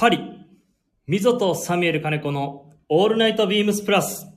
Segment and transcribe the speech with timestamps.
[0.00, 0.20] パリ、
[1.08, 4.27] ミゾとサミュエル金子のオールナイトビームスプラス。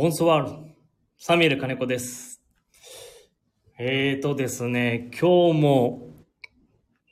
[0.00, 0.72] ボンソワール、
[1.18, 2.40] サミュエル金子です。
[3.78, 6.08] えーとですね、今日も、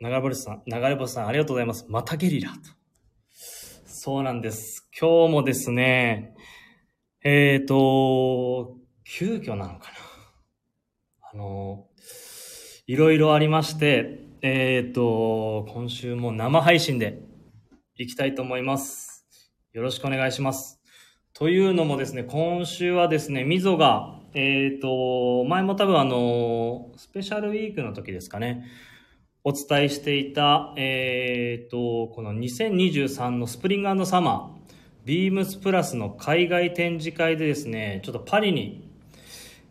[0.00, 1.84] 流れ星さん、流れ星さんありがとうございます。
[1.90, 2.56] またゲリラと。
[3.30, 4.88] そうなんです。
[4.98, 6.34] 今日もですね、
[7.22, 9.98] えーと、急遽なのかな。
[11.34, 11.88] あの、
[12.86, 17.20] いろいろありまして、えーと、今週も生配信で
[17.96, 19.26] 行きたいと思います。
[19.74, 20.77] よろしくお願いします。
[21.38, 28.64] というのもですね、今週はですね、みぞが、えっ、と、前も多分あの、スペシャルウィークの時ですかね、
[29.44, 38.90] お伝えしていた、えっ、と、この2023のスプリングサマー、ビームスプラスの海外展示会でですね、ちょっとパリに、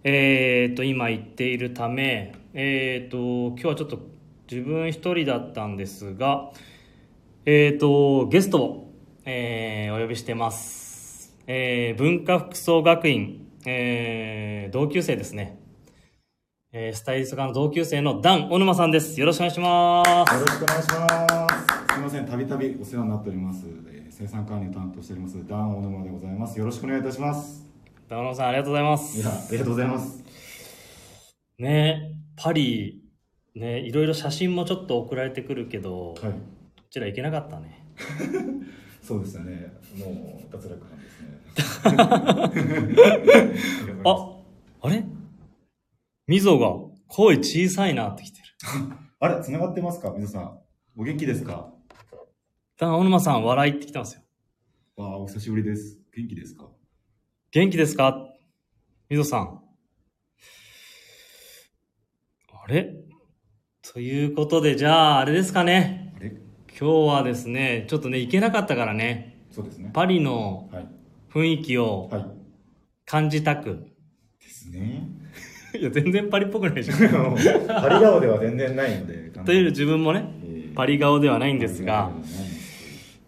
[0.05, 3.99] えっ、と、今行っているため、えっ、と、今日はちょっと
[4.49, 6.49] 自分一人だったんですが、
[7.45, 8.93] えっ、と、ゲストを、
[9.25, 10.86] えーお呼びしてます。
[11.49, 15.57] えー文化服装学院、えー同級生ですね。
[16.73, 19.17] えースタイリスト科の同級生のダン・小沼さんです。
[19.17, 20.33] よろしくお願いします。
[20.33, 21.47] よろしくお願いしま
[21.87, 21.93] す。
[21.93, 23.65] すみません、たびたびお世話になっております。
[23.65, 26.59] えー生産管理を担当しております、ダン・オノマでございます。
[26.59, 27.65] よろしくお願いいたします。
[28.09, 29.17] ダン・小沼さん、ありがとうございます。
[29.17, 30.23] いや、ありがとうございます。
[31.59, 33.03] ねパリ、
[33.55, 36.31] ねいろいろ写真もちょっと送られてくるけど、はい。
[36.33, 36.33] こ
[36.89, 37.85] ちら行けなかったね。
[39.01, 39.71] そうですよね。
[39.97, 40.96] もう脱落。
[44.03, 44.37] あ、
[44.81, 45.03] あれ？
[46.27, 46.75] みぞが
[47.07, 48.45] 声小さいなってきてる。
[49.19, 50.11] あれ、繋がってますか？
[50.11, 50.59] 皆さん。
[50.95, 51.73] お元気ですか？
[52.77, 54.21] ダン・小沼さん、笑いってきてますよ。
[54.97, 55.99] わあ、お久しぶりです。
[56.15, 56.69] 元気ですか？
[57.51, 58.27] 元気ですか？
[59.09, 59.61] みぞさん。
[62.51, 62.93] あれ？
[63.81, 66.13] ということで、じゃあ、あれですかね。
[66.17, 66.33] あれ？
[66.79, 69.89] 今日はですね、ちょっとね、行けなかったからね、そうですね。
[69.93, 70.87] パリのはい。
[71.37, 72.25] 雰囲気をはい。
[73.05, 73.87] 感じたく。
[74.41, 75.07] ですね。
[75.79, 76.93] いや、全然パリっぽくないでしょ。
[77.67, 79.31] パリ顔では全然ないので。
[79.45, 80.25] という自分もね、
[80.75, 82.11] パリ顔ではないんですが、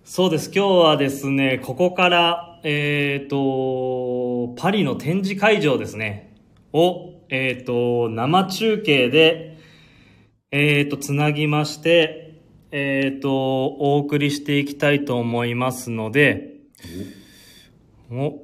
[0.04, 0.52] そうです。
[0.54, 6.36] 今日はですね、ここから、えっ、と、パリの展示会場ですね、
[6.74, 9.58] を、えっ、と、生中継で、
[10.52, 12.40] えっ、と、つなぎまして、
[12.72, 16.56] えっ、と、お送りしていきたいと思いますので、
[18.12, 18.40] お、本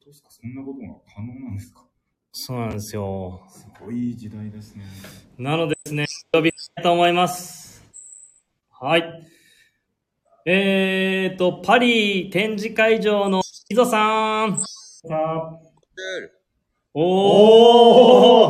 [0.00, 0.30] 当ですか？
[0.30, 1.84] そんなことが可能なんですか？
[2.32, 3.42] そうなんですよ。
[3.50, 4.84] すごい時代ですね。
[5.38, 7.84] なのでですね、呼びたいと思います。
[8.70, 9.04] はい。
[10.46, 14.58] えーと、パリ展示会場の伊ゾさん。
[16.94, 17.02] おー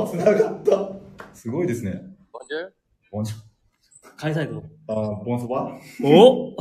[0.04, 0.92] おーつながった
[1.34, 2.02] すごいですね。
[3.10, 3.36] ボンジュ
[4.16, 4.62] 開催部。
[4.86, 5.76] あー、ボンソバ？
[6.04, 6.54] お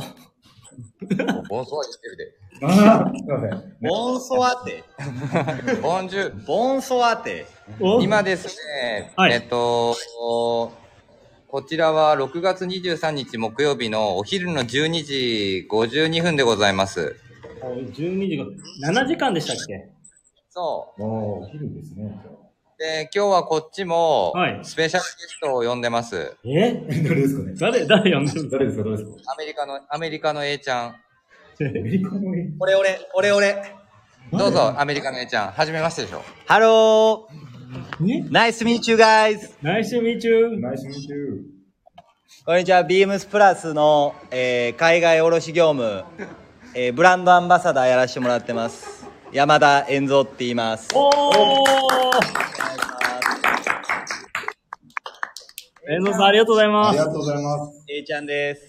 [1.48, 2.37] ボンソワ言ってるで。
[2.62, 3.76] あー、すいません。
[3.80, 4.84] ボンソワテ。
[5.82, 7.46] ボンジュ、ボンソワテ。
[7.80, 8.00] お？
[8.02, 8.48] 今です
[8.82, 10.72] ね、はいえっと、こ
[11.68, 17.16] ちらは6月23日木曜日のお昼の12時52分でございます。
[17.62, 18.44] 12時が、
[18.92, 19.88] 7時間でしたっけ？
[20.50, 22.04] そおー、お昼ですね。
[22.24, 22.38] う。
[22.80, 26.36] で、今日はこっちもはい、スペシャルゲストを呼んでます。
[26.44, 26.72] え？
[26.88, 27.54] 誰ですかね？
[27.58, 28.84] 誰、誰呼んでる誰ですか？
[28.84, 30.96] 誰ですかアメリカの、アメリカの A ちゃん。
[32.60, 33.62] 俺俺、俺俺。
[34.32, 35.50] どうぞ、アメリカの A ちゃん。
[35.52, 36.22] はじめましてでしょ。
[36.46, 37.26] Hello,
[38.00, 39.50] ね？Nice to meet you guys.
[39.62, 40.60] ナイスミーチュー。
[40.60, 41.40] ナイスミーチュー。
[42.46, 46.04] こんにちは、ビームスプラスの、えー海外卸業務、
[46.74, 49.06] えーブランドアンバサダーやらせてもらってます。
[49.32, 50.88] 山田円蔵って言います。
[50.94, 51.14] おー
[55.90, 57.04] 遠藤さんありがとうございますありが。
[57.06, 57.84] とうございます。
[57.88, 58.66] A ちゃんです。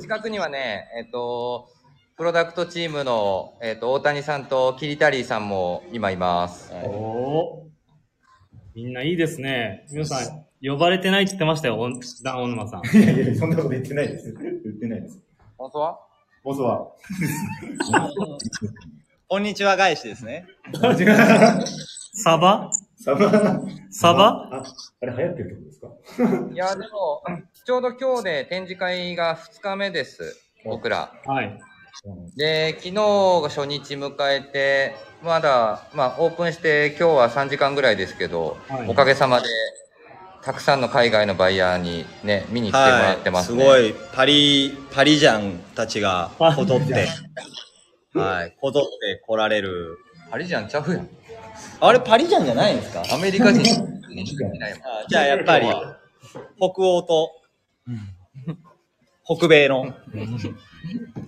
[0.00, 1.68] 近くにはね、えっと、
[2.16, 6.72] プロダクトチームの、えっと、大谷さんとキリタリーさんも今います。
[6.84, 7.72] おー
[8.74, 9.86] みんないいですね。
[9.90, 12.96] 皆さん、呼ばれてないって言ってましたよ、おんダン・オヌマさん。
[12.96, 14.32] いやいや、そんなこと言ってないです。
[14.32, 15.20] 言ってないです。
[15.58, 15.98] 本当は？
[16.42, 16.88] ボスは。
[19.28, 20.46] こんにちは返しですね。
[22.14, 22.70] サバ？
[23.04, 23.60] サバ？
[23.90, 24.48] サバ？
[24.52, 24.62] あ、
[25.02, 26.52] あれ流行ってる曲ですか？
[26.52, 27.22] いや、でも、
[27.64, 30.36] ちょうど今日で展示会が2日目です。
[30.64, 31.12] 僕ら。
[31.26, 31.58] はい。
[32.36, 39.46] で、昨日が初日迎えて、まだ、まあ、オープンして今日は3時間ぐらいですけど、はいおかげさまで、
[40.42, 43.62] たくさんの海外のバイヤーにね、見に来てもらってますね。
[43.62, 47.08] すごい、パリ、パリジャンたちがこぞって、
[48.18, 49.98] はい、こぞって来られる。
[50.30, 51.08] パリジャンちゃうやん。
[51.84, 53.02] あれ、パリジャンじゃないんですか？
[53.12, 54.82] アメリカ人しかいないもん。
[54.82, 55.66] あじゃあやっぱり、
[56.56, 57.32] 北欧と、
[59.24, 59.92] 北米の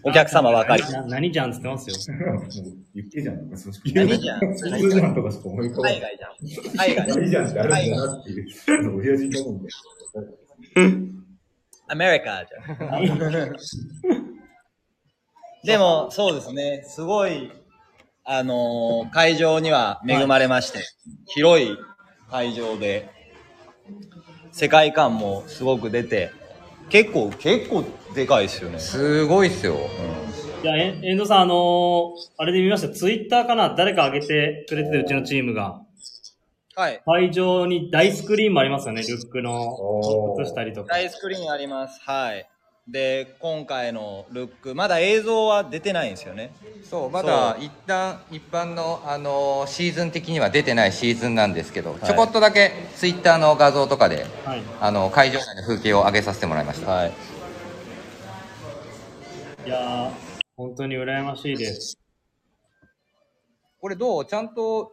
[0.05, 0.85] お客様ばかり。
[0.85, 1.97] な何じゃんっつってますよ。
[2.95, 3.63] 言ってじゃんとか、
[3.95, 6.01] 何じゃん普通じゃんとかしか思い浮かばない。
[6.01, 6.77] 海外じゃん。
[6.77, 7.09] 海外。
[7.09, 8.47] 何じゃんってあるんだなっていう、
[8.97, 9.69] 親父と思うんで。
[11.89, 13.57] アメリカじゃん。
[15.65, 16.85] でも、そうですね。
[16.87, 17.51] すごい、
[18.25, 20.81] あのー会場には恵まれまして、
[21.27, 21.77] 広い
[22.31, 23.11] 会場で、
[24.53, 26.31] 世界観もすごく出て、
[26.89, 27.85] 結構、結構
[28.15, 28.79] でかいですよね。
[28.79, 29.77] すごいっすよ。
[30.63, 32.89] いや、え遠藤さん、あのーあれで見ました？
[32.95, 33.75] ツイッターかな？
[33.75, 35.83] 誰か上げてくれてて、うちのチームが。
[36.77, 37.03] はい。
[37.05, 39.51] 会場に大スクリーンもありますよね、ルックの
[40.41, 40.95] 映したりとか。
[40.95, 42.01] 大スクリーンあります。
[42.03, 42.49] はい。
[42.87, 46.55] で、今回のルック、まだ映像は出てないんですよね。
[46.85, 54.63] そう、まだ一旦一般の、あのーシーズン的には出てないシーズンなんですけど、いちょこっとだけツイッターの画像とかで、はい。
[54.83, 56.91] あの会場内の風景を上げさせてもらいました。
[56.91, 57.13] はい。
[59.65, 60.11] いやー、
[60.55, 61.97] 本当に羨ましいです。
[63.81, 64.27] これどう？
[64.27, 64.93] ちゃんと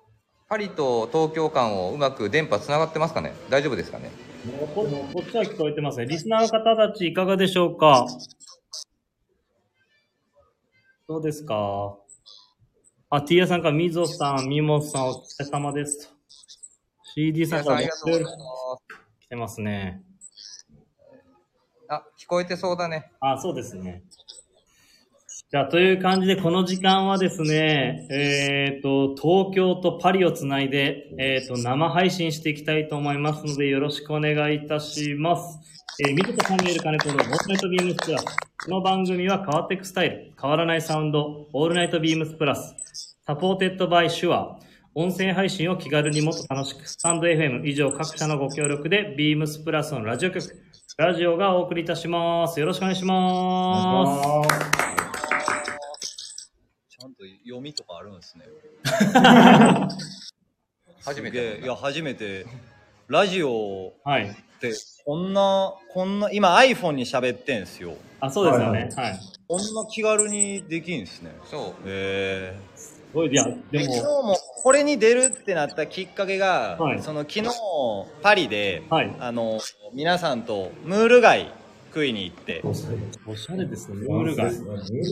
[0.52, 3.34] パリと東京間をうまく電波つながってますかね？
[3.50, 4.12] 大丈夫ですかね？
[4.76, 6.08] ここっちは聞こえてますね。
[6.08, 8.06] リスナーの方たちいかがでしょうか？
[11.08, 11.96] どうですか？
[13.12, 16.14] あ、ティアさんから、みぞさん、みもさん、お疲れ様ですと。
[17.16, 18.42] CD さんから、皆さんありがとうございま
[18.78, 19.26] す。
[19.26, 20.04] 来てますね。
[21.88, 23.10] あ、聞こえてそうだね。
[23.22, 24.04] あ、そうですね。
[25.52, 35.60] じゃあ、という感じで、この時間はですね、えっ、と、東京とパリをつないで、えっ、と、生配信していきたいと思いますので、よろしくお願いいたします。
[36.00, 38.26] えー、 MZOとサミュエル金子のオールナイトビームスプラス。
[38.64, 43.18] この番組は変わっていくスタイル、変わらないサウンド、オールナイトビームスプラス。
[43.26, 44.58] Supported by SHURE。
[44.96, 50.48] 音声配信を気軽にもっと楽しく、スタンド FM 以上各社のご協力で、ビームスプラスのラジオ局、
[50.98, 52.58] ラジオがお送りいたします。
[52.58, 54.91] よろしくお願いします。
[57.52, 58.46] 読みとかあるんですね。
[61.04, 61.60] 初めて。
[61.62, 62.46] いや、初めて。
[63.08, 64.30] ラジオはい。
[64.30, 64.74] って、
[65.06, 67.96] こんな、こんな、今 iPhone に喋ってんすよ。
[68.22, 68.90] あ、そうですよね。
[68.96, 69.20] はい。
[69.48, 71.32] こんな気軽にできんすね。
[71.50, 71.88] そう。
[71.88, 72.60] へえ。
[72.76, 77.50] すごい、いや、で昨日も、もこれに出るってなったきっかけが、はいその昨日
[78.22, 79.60] パリで、はいあの
[79.94, 81.52] 皆さんとムール貝
[81.94, 82.62] 食いに行って。
[82.64, 84.52] おしゃれですね、ムール貝。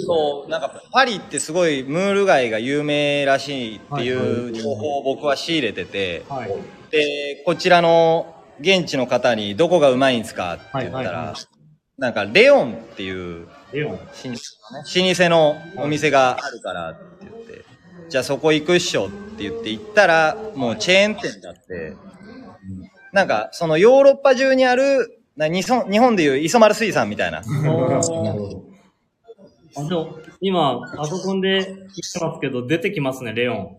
[0.05, 0.49] そう。
[0.49, 6.49] なんかパリってすごいムール貝が有名らしいっていう情報を僕は仕入れてて、はい。
[6.91, 11.35] でこちらの現地の方にどこがうまいんですかって言ったら、はいはいは
[11.97, 13.47] なんかレオンっていう。
[13.71, 17.65] 老舗のお店があるからって言って、
[18.09, 21.95] じゃあそこ行くっしょって言って行ったら、もうチェーン店だって、
[23.13, 27.41] なんかそのヨーロッパ中にある、な日本日本でいう磯丸水産みたいな。
[27.41, 28.63] なるほど。
[29.77, 31.67] あ、でも、今、パソコンで聞い
[32.13, 33.77] てますけど、出てきますね、レオン。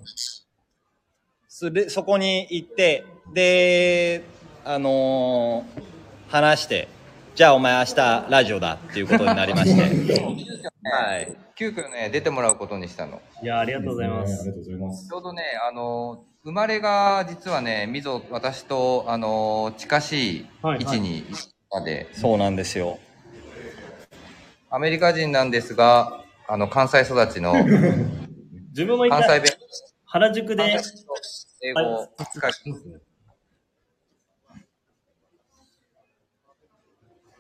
[1.49, 4.23] それそこに行って、で、
[4.65, 5.83] あのー
[6.31, 6.87] 話して、
[7.41, 9.81] じゃあお前明日ラジオだっていうことになりまして。
[10.85, 11.35] はい。
[11.57, 13.23] 急遽ね、出てもらうことにしたの。
[13.43, 14.43] いや、ありがとうございます。
[14.43, 15.15] ありがとうございますち。
[15.15, 21.25] ょうどね、あの、生まれが実はね、みぞ、私と、あの、近しい位置にい
[21.71, 22.99] たで、そうなんですよ。
[24.69, 27.55] アメリカ人なんですが、あの、関西育ちの、
[28.77, 29.45] 自分も関西弁、
[30.05, 30.79] 原宿で、
[31.63, 32.53] 英語を使い、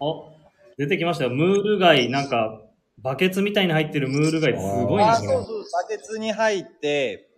[0.00, 0.32] お、
[0.78, 1.30] 出てきましたよ。
[1.30, 2.62] ムール貝、なんか、
[2.98, 5.28] バケツみたいに入ってるムール貝、すごいあな、これ。
[5.28, 7.28] そうそう、バケツに入って、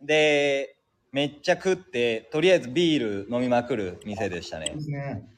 [0.00, 0.76] で、
[1.12, 4.80] めっちゃ食って、とりあえずビール飲みまくる店でしたねで。
[4.80, 5.28] すね。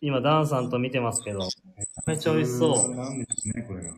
[0.00, 2.94] 今、ダンさんと見てますけど、めちゃめちゃ美味しそう。
[2.94, 3.94] なんですね、これが。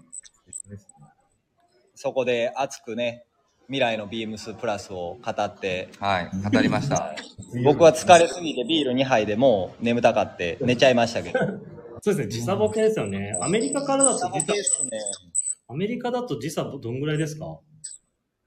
[1.95, 3.25] そこで熱くね、
[3.67, 7.15] 未来のビームスプラスを語って、はい、語りました。
[7.65, 11.39] 僕は疲れすぎてビール2杯でもう眠たかって 寝ちゃいましたけど。
[12.03, 13.37] そうですね、時差ボケですよね。
[13.41, 14.91] アメリカからだと時差、ですね。
[15.69, 17.61] アメリカだと時差どんぐらいですか？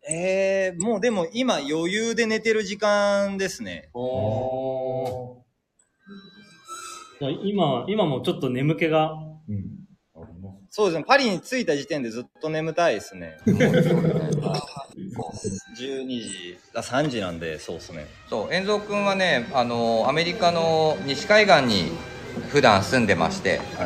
[0.09, 3.89] えー、もうでも今余裕で寝てる時間ですね。
[3.93, 5.37] おー
[7.43, 9.13] 今、今もちょっと眠気が、
[9.49, 9.65] うん。
[10.69, 11.03] そうですね。
[11.07, 13.37] パリに着いた時点でずっと眠たいですね。
[15.75, 18.07] 12時、あ、3時なんで、そうですね。
[18.29, 21.91] そう、遠蔵くんはね、あの、アメリカの西海岸に
[22.49, 23.85] 普段住んでまして、は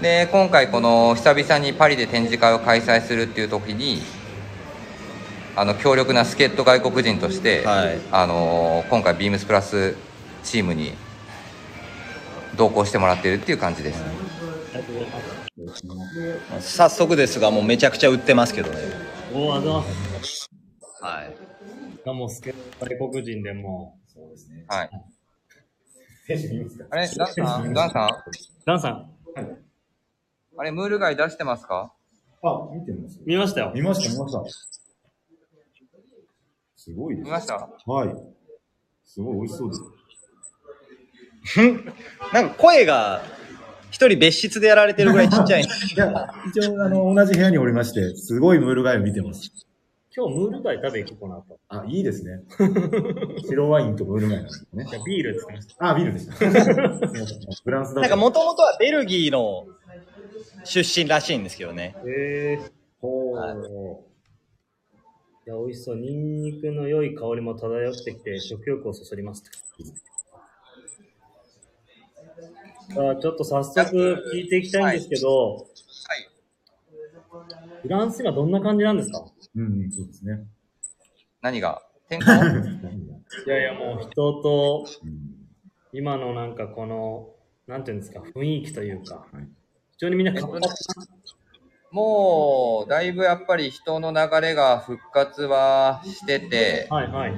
[0.00, 0.02] い。
[0.02, 4.02] で、今回この久々にパリで展示会を開催するっていう時に、
[5.56, 9.94] あの、強力な助っ人外国人として、はいあの、今回ビームスプラス
[10.44, 10.92] チームに
[12.56, 14.02] 同行してもらってるっていう感じです。
[16.60, 19.15] 早速ですが、もうめちゃくちゃ売ってますけどね。
[19.38, 19.70] おー、あざ。
[21.06, 21.36] はい。
[22.06, 24.64] がもうスケ外国人でもそうですね。
[24.66, 24.90] はい。
[26.26, 26.86] 選手見ますか？
[26.90, 28.12] あれ、ダンさん、 ダンさん、う、
[28.64, 29.10] ダンさん、
[30.56, 31.92] あれ、ムール貝出してますか？
[32.42, 33.72] あ、見てます見ましたよ。
[33.74, 34.42] 見ました、見ました。
[36.76, 37.24] すごいです。
[37.26, 37.68] 見ました？
[37.86, 38.14] はい。
[39.04, 39.82] すごい美味しそうです。
[42.32, 43.20] なんか声が、
[43.96, 45.62] 一人別室でやられてるぐらいちっちゃい。
[45.64, 49.50] いや、一応、あの、同じ部屋におりまして、すごいムール貝を見てます。
[50.14, 51.58] 今日ムール貝食べ行こうかなと。
[51.68, 52.42] あ、いいですね。
[53.48, 54.94] 白ワインとムール貝なんですねい。
[54.94, 56.18] やビールって言ってましあ、ビールで。
[56.18, 56.28] す
[57.64, 59.66] フランスだなんかもともとはベルギーの
[60.64, 61.94] 出身らしいんですけどね。
[61.94, 62.00] た。
[62.00, 62.70] へえー。
[63.00, 63.56] ほはい
[65.46, 65.96] いや、美味しそう。
[65.96, 69.42] ニンニクの良い香りも漂ってきて、食欲をそそります。
[72.92, 75.60] あちょっと早速聞いていきたいんですけど、は
[76.16, 76.28] い。
[77.82, 79.24] フランス今どんな感じなんですか？
[79.56, 80.44] うん、そうですね。
[81.42, 81.82] 何が？
[82.08, 82.26] 天候？
[82.26, 85.34] いやいや、もう人と、うん。
[85.92, 87.30] 今のなんかこの、
[87.66, 89.44] なんていうんですか、雰囲気というか、はい。
[89.92, 90.60] 非常にみんな活発
[91.90, 97.32] もう、だいぶやっぱり人の流れが復活はしてて、はいはい。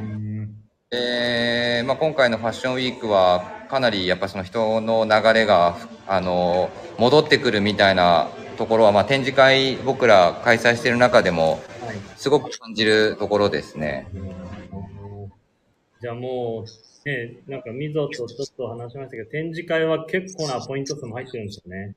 [0.91, 11.61] えーまあ、今回のファッションウィークはかなりやっぱその人の流れがあの戻ってくるみたいなところは、まあ、展示会僕ら開催している中でもはい
[12.17, 14.09] すごく感じるところですね。
[16.01, 21.95] じゃあもう、ね、なんかみぞとちょっと話しましたけど、展示会は結構なポイント数も入ってるんですよね。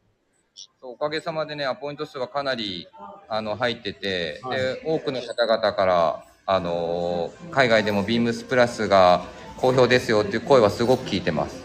[0.82, 2.88] おかげさまでねアポイント数はかなり
[3.30, 9.24] あの入ってて、はいで多くの方々からあの海外でもビームスプラスが
[9.58, 11.61] 好評ですよっていう声はすごく聞いてます。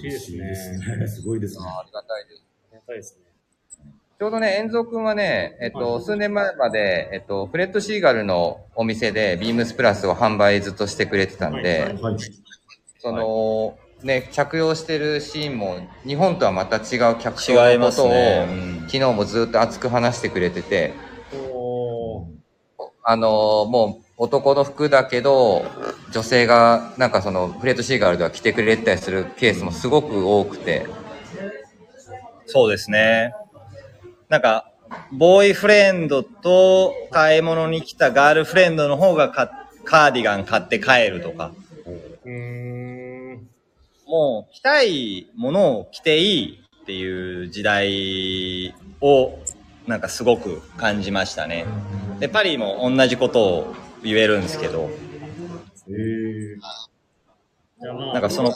[0.00, 0.96] 嬉しいですね。
[0.96, 1.06] ね。
[1.06, 1.64] すごいですね。
[1.66, 2.42] ありがたいです。
[2.72, 3.24] ありがたいですね。
[4.18, 12.16] ちょうどね、遠蔵くんはね、えっと、はい数年前まで、えっと、フレッドシーガルのお店で、ビームスプラスを販売ずっとしてくれてたんで、はいはい。
[12.98, 18.46] その、ね、着用してるシーンも、日本とはまた違う客層のことを、ね。
[18.48, 20.92] うん昨日もずっと熱く話してくれてて、
[23.02, 25.64] あのもう男の服だけど、
[26.10, 30.86] 女性がなんかそのフレッドシーガルでは着てくれてたりするケースもすごく多くて、
[32.46, 33.34] そうですね。
[34.28, 34.70] なんか、
[35.12, 39.50] ボーイフレンドと買い物に来たガールフレンドの方がか
[39.84, 41.52] カーディガン買って帰るとか、
[42.24, 43.48] うーん。
[44.06, 49.38] もう着たいものを着ていいっていう時代を
[49.86, 51.66] なんかすごく感じましたね。
[52.20, 54.90] で、パリも同じことを言えるんですけど、
[55.88, 56.56] えー、
[57.80, 58.54] じゃあまあ、なんかその、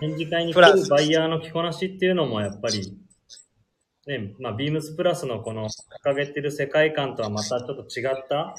[0.00, 2.96] 展示会に来るバイヤーの着こなしっていうのもやっぱり、
[4.06, 5.68] ね、まあ、ビームスプラスのこの
[6.04, 8.56] 掲げてる世界観とはまたちょっと違った、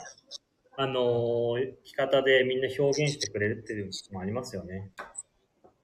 [0.80, 4.92] あのー着方でみんな表現してくれるっていうのもありますよね。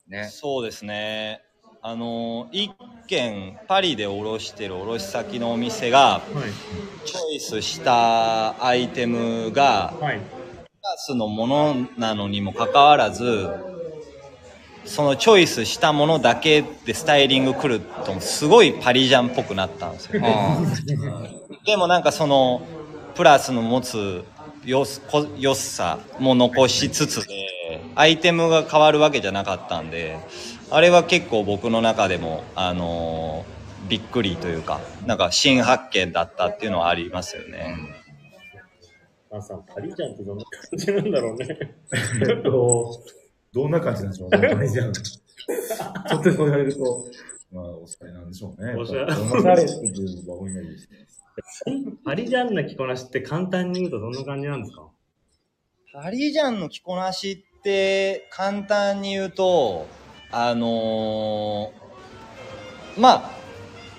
[0.08, 0.25] ね。
[0.25, 1.41] そうですね。
[1.86, 2.72] あの、一
[3.08, 7.06] 軒パリで卸してる卸先のお店がはい。
[7.06, 10.18] チョイスしたアイテムがはい。
[10.18, 10.22] ク
[10.82, 13.50] ラスのものなのにもかかわらず、
[14.86, 20.22] そのチョイスしたものだけでスタイリング来ると、すごいパリジャンっぽくなったんですよ。
[20.24, 20.74] うん
[21.68, 22.62] でもなんかその、
[23.16, 24.24] プラスの持つ
[24.66, 30.18] よすこ良さも残しつつで、アイテムが変わるわけじゃなかったんで、
[30.75, 33.53] あれは結構僕の中でも、あのー
[33.89, 37.75] びっくりというか、なんか新発見だったっていうのはありますよね。
[39.30, 41.75] あさん、パリジャンってどんな感じなんだろうね。
[42.22, 43.03] えっと、
[43.53, 44.94] どんな感じなんでしょうね、マネージャーの。
[44.94, 47.06] ちょっとそう言われると、
[47.51, 48.74] まあ、おしゃれなんでしょうね。
[48.75, 50.98] おしゃれおしゃれっていうのが多いがいいですね。
[52.06, 54.88] パリジャンの着こなしって簡単に言うとどんな感じなんですか？
[55.94, 59.88] パリジャンの着こなしって簡単に言うと、
[60.36, 63.32] あのーまあ、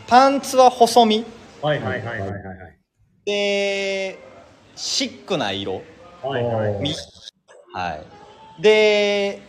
[0.09, 1.25] パンツは細身。
[1.63, 2.79] はいはいはいはいはいはい。
[3.25, 4.19] で、
[4.75, 5.83] シックな色。
[6.23, 6.83] はいはい。
[6.83, 6.93] み
[7.73, 8.01] は
[8.59, 8.63] い。
[8.63, 9.41] で、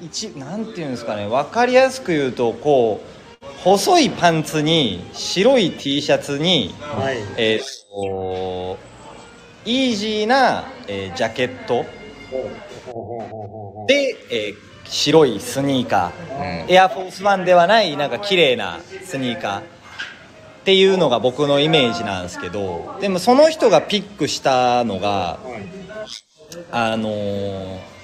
[0.00, 7.18] 一、なんていうんですかね、わかりやすく言うと、こう、細いパンツに、白い T シャツに、はい。
[7.36, 8.78] えーっと、
[9.66, 11.84] イージーな、えージャケット
[12.30, 12.50] ほう
[12.86, 16.72] ほうほうほうほう、で、えー白いスニーカうんー。
[16.72, 19.60] エアフォースワンではない、なんか綺麗なスニーカー。
[19.60, 19.62] っ
[20.64, 25.38] ていうのが僕のイメージなんですけど、でもその人がピックしたのが、
[26.70, 28.00] あのー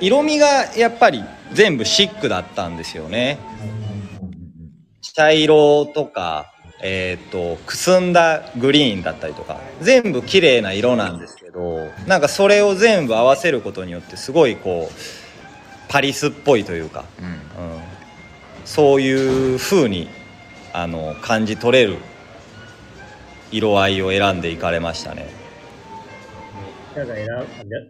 [0.00, 1.22] 色味がやっぱり
[1.52, 3.38] 全部シックだったんですよね。
[5.02, 15.19] 茶色とか、えっ、と、くすんだグリーンだったりとか、全部綺麗な色なんですけど、なんかそれを全部合わせることによってすごいこう、
[15.90, 17.32] パリスっぽいというか、うんうん、
[18.64, 20.08] そういう風に
[20.72, 21.96] あの感じ取れる
[23.50, 25.28] 色合いを選んでいかれましたね。
[26.94, 27.26] ただ選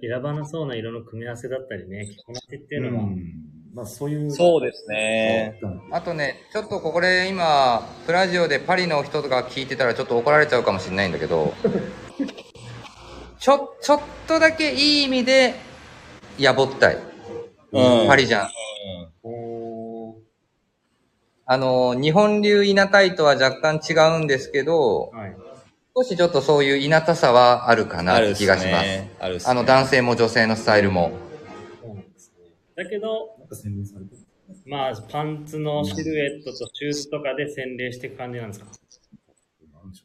[0.00, 3.04] 選ばなそうな色の組み合わせだったりね、着こなしっていうのは、
[3.74, 4.30] まあそういう。
[4.30, 5.60] そうですね。
[5.90, 11.52] あとねちょっとこれ今プラジオでパリの人が聞いてたらちょっと怒られちゃうかもしれないんだけど
[13.38, 15.54] ちょちょっとだけいい意味で
[16.38, 17.09] やぼったい、
[17.72, 18.08] うん。
[18.08, 18.48] パリじゃん。
[19.22, 20.14] おー
[21.46, 25.36] あの日本流稲たいとは若干違うんですけどはい。
[25.96, 28.86] 少しちょっとそういう稲たさはあるかなって気がします。
[28.86, 29.10] ね。
[29.44, 31.10] あの男性も女性のスタイルも。
[32.76, 33.36] だけど、
[34.66, 38.66] まあ、パンツのシルエットとシューズとかで洗礼していく感じなんですか？
[38.66, 40.04] なんでしょ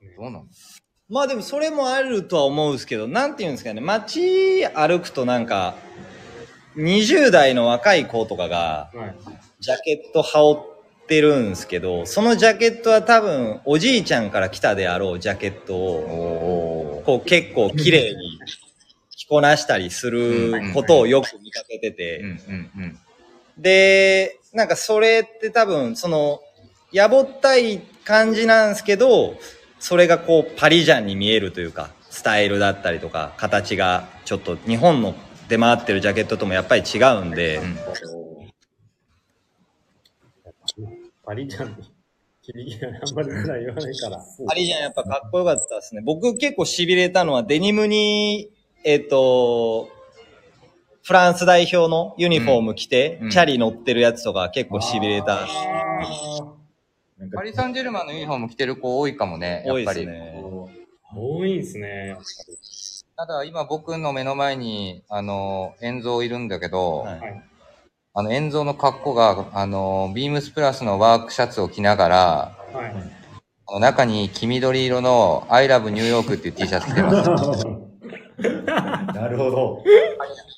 [0.00, 0.46] うねどうなの
[1.12, 5.74] まあでもそれもあるとは思うんですけど、なんていうんですかね、街歩くとなんか、
[6.76, 9.14] 20代の若い子とかが、はい。
[9.60, 10.60] ジャケット羽織
[11.04, 18.38] ってるんですけど、そのジャケットは多分、おじいちゃんから来たであろうジャケットを、こう結構綺麗に
[19.14, 22.24] 着こなしたりすることをよく見かけてて、
[23.58, 26.40] で、なんかそれって多分、その、
[26.90, 29.36] やぼったい感じなんですけど、
[29.82, 35.16] それがこうパリジャンに見えるというか、スタイルだったりとか、形がちょっと日本の
[35.48, 37.76] 出回ってるジャケットともやっぱり違うんで、うん。
[41.24, 41.92] パリジャンに、
[42.42, 44.24] キリギリはあんまり言わないから。
[44.46, 46.02] パリジャンやっぱかっこよかったですね。
[46.04, 48.52] 僕結構痺れたのはデニムに、
[48.84, 49.90] えっ、と、
[51.02, 53.30] フランス代表のユニフォーム着て、うん。
[53.30, 56.51] チャリ乗ってるやつとか結構痺れたし、なんか
[57.34, 60.06] パリ・サンジェルマンのユニフォーム着てる子多いかもね、や多いっぱり。
[60.06, 60.44] ですね。
[61.14, 62.16] 多いんですね。
[63.16, 67.42] ただ今僕の目の前に、あの、円蔵いるんだけど、はい。
[68.14, 72.16] あの、円蔵の格好が、あの、ビームスプラスのワークシャツを着ながら、
[72.72, 73.12] はい。
[73.66, 77.64] あの中に黄緑色の I love New York っていう T シャツ着てます。
[79.16, 79.82] なるほど。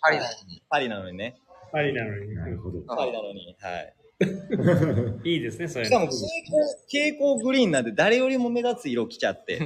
[0.01, 0.63] パリなのに。
[0.69, 1.37] パリなのにね。
[1.71, 2.35] パリなのに。
[2.35, 2.81] なるほど。
[2.83, 3.57] パリなのに。
[3.61, 3.95] はい。
[5.25, 5.85] いいですね、それ。
[5.85, 9.59] しかも蛍光、蛍光グリーンなんで誰よりも目立つ色着ちゃって、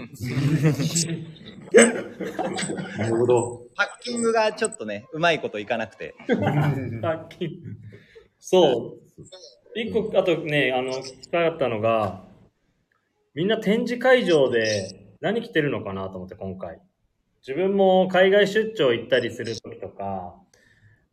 [2.97, 3.63] なるほど。
[3.75, 6.15] パッキングがちょっとね、うまいこといかなくて。
[6.27, 7.51] パッキン
[8.39, 9.81] そう。
[9.81, 12.25] 一個、あとね、あの、聞きたかったのが、
[13.35, 16.81] みんな展示会場で何着てるのかなと思って、今回。
[17.47, 20.35] 自分も海外出張行ったりするときとか、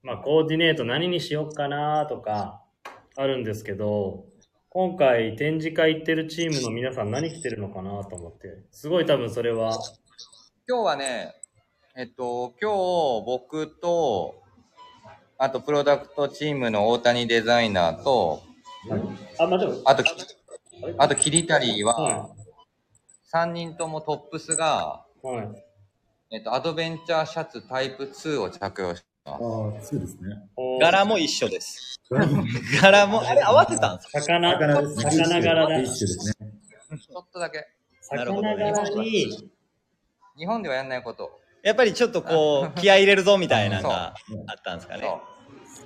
[0.01, 2.64] まあ、コーディネート何にしよっかなとか、
[3.17, 4.25] あるんですけど、
[4.69, 9.79] 今回展示会行ってるチームの皆さん何着てるのかなと思って、すごい多分それは、
[10.67, 11.33] 今日はね、
[11.95, 14.35] えっと、今日僕と、
[15.37, 18.43] あとプロダクトチームの大谷デザイナーと、
[19.39, 20.03] あ、まあ、でも、あと、
[20.97, 22.29] あとキリタリーは、は
[23.31, 25.27] 3人ともトップスが、い。
[25.27, 25.47] はい。
[26.31, 29.31] えっと、アドベンチャーシャツタイプ2を着用してあ。
[29.33, 29.37] あ、
[29.81, 30.47] そうですね。
[30.79, 31.99] 柄も一緒です。
[32.81, 34.21] 柄も、あれ合わせたんですか？
[34.21, 34.95] 魚、魚です。
[35.01, 35.79] 魚柄だ。
[35.81, 36.51] 一種ですね。
[36.99, 37.65] ちょっとだけ。
[38.11, 39.49] なるほどね魚柄に、
[40.37, 41.39] 日本ではやんないこと。
[41.63, 44.13] やっぱりちょっとこう、 気合い入れるぞみたいなのが
[44.47, 45.07] あったんですかね？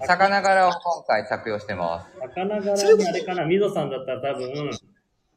[0.05, 2.19] 魚柄を今回着用してます。
[2.19, 4.69] 魚柄にあれかな、みぞさんだったら多分、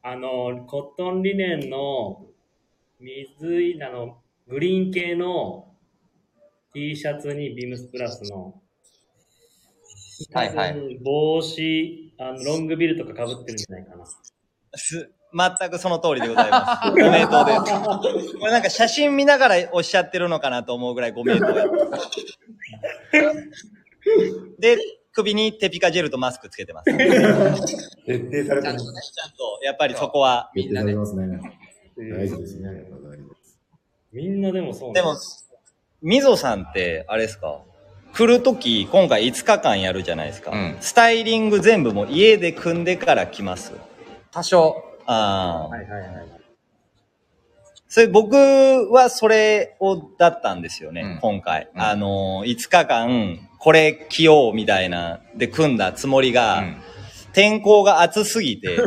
[0.01, 2.25] あの、コットンリネンの
[2.99, 5.72] 水い、あの、グリーン系の
[6.73, 8.55] T シャツにビームスプラスの、
[10.33, 14.05] はいはい帽子、あの、ロングビルとか被ってるんじゃないかな。
[14.75, 16.91] す全くその通りでございます。
[16.91, 17.53] ご名答で
[18.23, 18.37] す。
[18.37, 21.97] これなんか写真見ながらおっしゃってるのかなと思うぐらいご名答やった
[24.59, 24.77] で、
[25.11, 26.85] 首にテピカジェルとマスクつけてます。
[26.85, 27.15] ちゃん徹底
[28.47, 28.77] されてる。
[28.77, 30.51] と、やっぱりそこは。
[30.55, 30.93] みんなね。
[30.95, 31.37] 大事ですね。
[31.97, 32.59] 大事です
[34.11, 35.15] みんなでもそうなんでも、
[36.03, 37.61] みぞさんって、あれですか？
[38.13, 40.51] 来るとき、今回5日間やるじゃないですか。
[40.51, 43.71] うんスタイリング全部もう家で組んでから来ます？
[44.31, 44.83] 多少。
[45.05, 45.67] ああ。
[45.69, 46.11] はいはいはい。
[47.87, 51.69] それ僕はそれをだったんですよね、うん今回。
[51.73, 56.77] うんあのー、5日間、これ着ようみたいな、で組んだつもりが、うん
[57.33, 58.77] 天候が暑すぎて、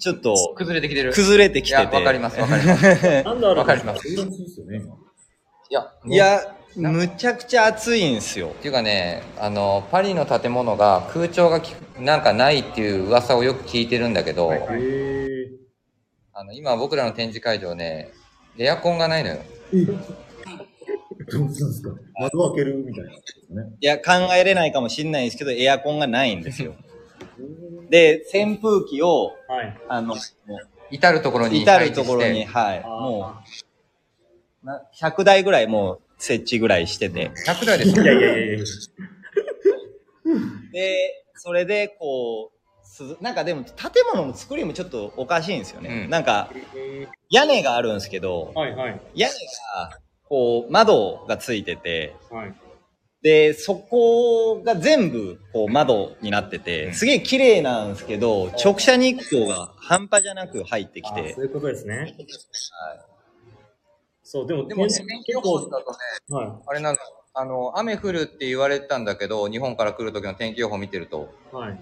[0.00, 1.14] ちょっと崩れてきてる。
[1.14, 1.96] 崩れてきいや、てて。
[1.96, 3.22] わかります、わかります。
[3.22, 4.02] なんであるわかります。
[5.70, 6.40] いや、いや、
[6.74, 8.48] むちゃくちゃ暑いんですよ。
[8.48, 15.50] っていうかね、あの、パリの建物が空調がきなんかないっていう噂をよく聞いてるんだけど、はいへえ。
[16.32, 18.10] あの、今僕らの展示会場ね、
[18.58, 19.36] エアコンがないのよ。
[21.32, 21.90] どうするんですか？
[22.18, 23.62] 窓開けるみたいな。
[23.62, 23.70] ね。
[23.80, 26.74] いや、考えれないかもしれないですけど、エアコンがないんですよ。
[27.88, 29.78] で、扇風機を、はい。
[29.88, 30.20] あの、も
[30.90, 33.69] 至るところうに至るところに、はい、もう、
[34.62, 37.30] な100台ぐらいもう設置ぐらいしてて。
[37.46, 38.64] 100台ですいやいやいやいや。
[40.72, 43.74] で、それで、こう、すずなんかでも建
[44.12, 46.02] 物の作りもちょっとおかしいんですよね。
[46.04, 46.50] うんなんか、
[47.30, 49.00] 屋根があるんですけど、はいはい。
[49.14, 52.54] 屋根が、こう、窓がついてて、はい。
[53.22, 62.14] で、そこが全部、こう、窓になってうて、んすげえ綺麗なんですけど、直射日光が半端じゃなく入ってきあてそう、いうことですね。
[64.32, 65.96] そう、でも、でもね、結天気予報だとね、
[66.28, 67.02] はあれなんか、
[67.34, 71.34] あの、雨降るって言われてたんだけど、日本から来る時の天気予報見てると。
[71.52, 71.56] い。
[71.56, 71.80] はい。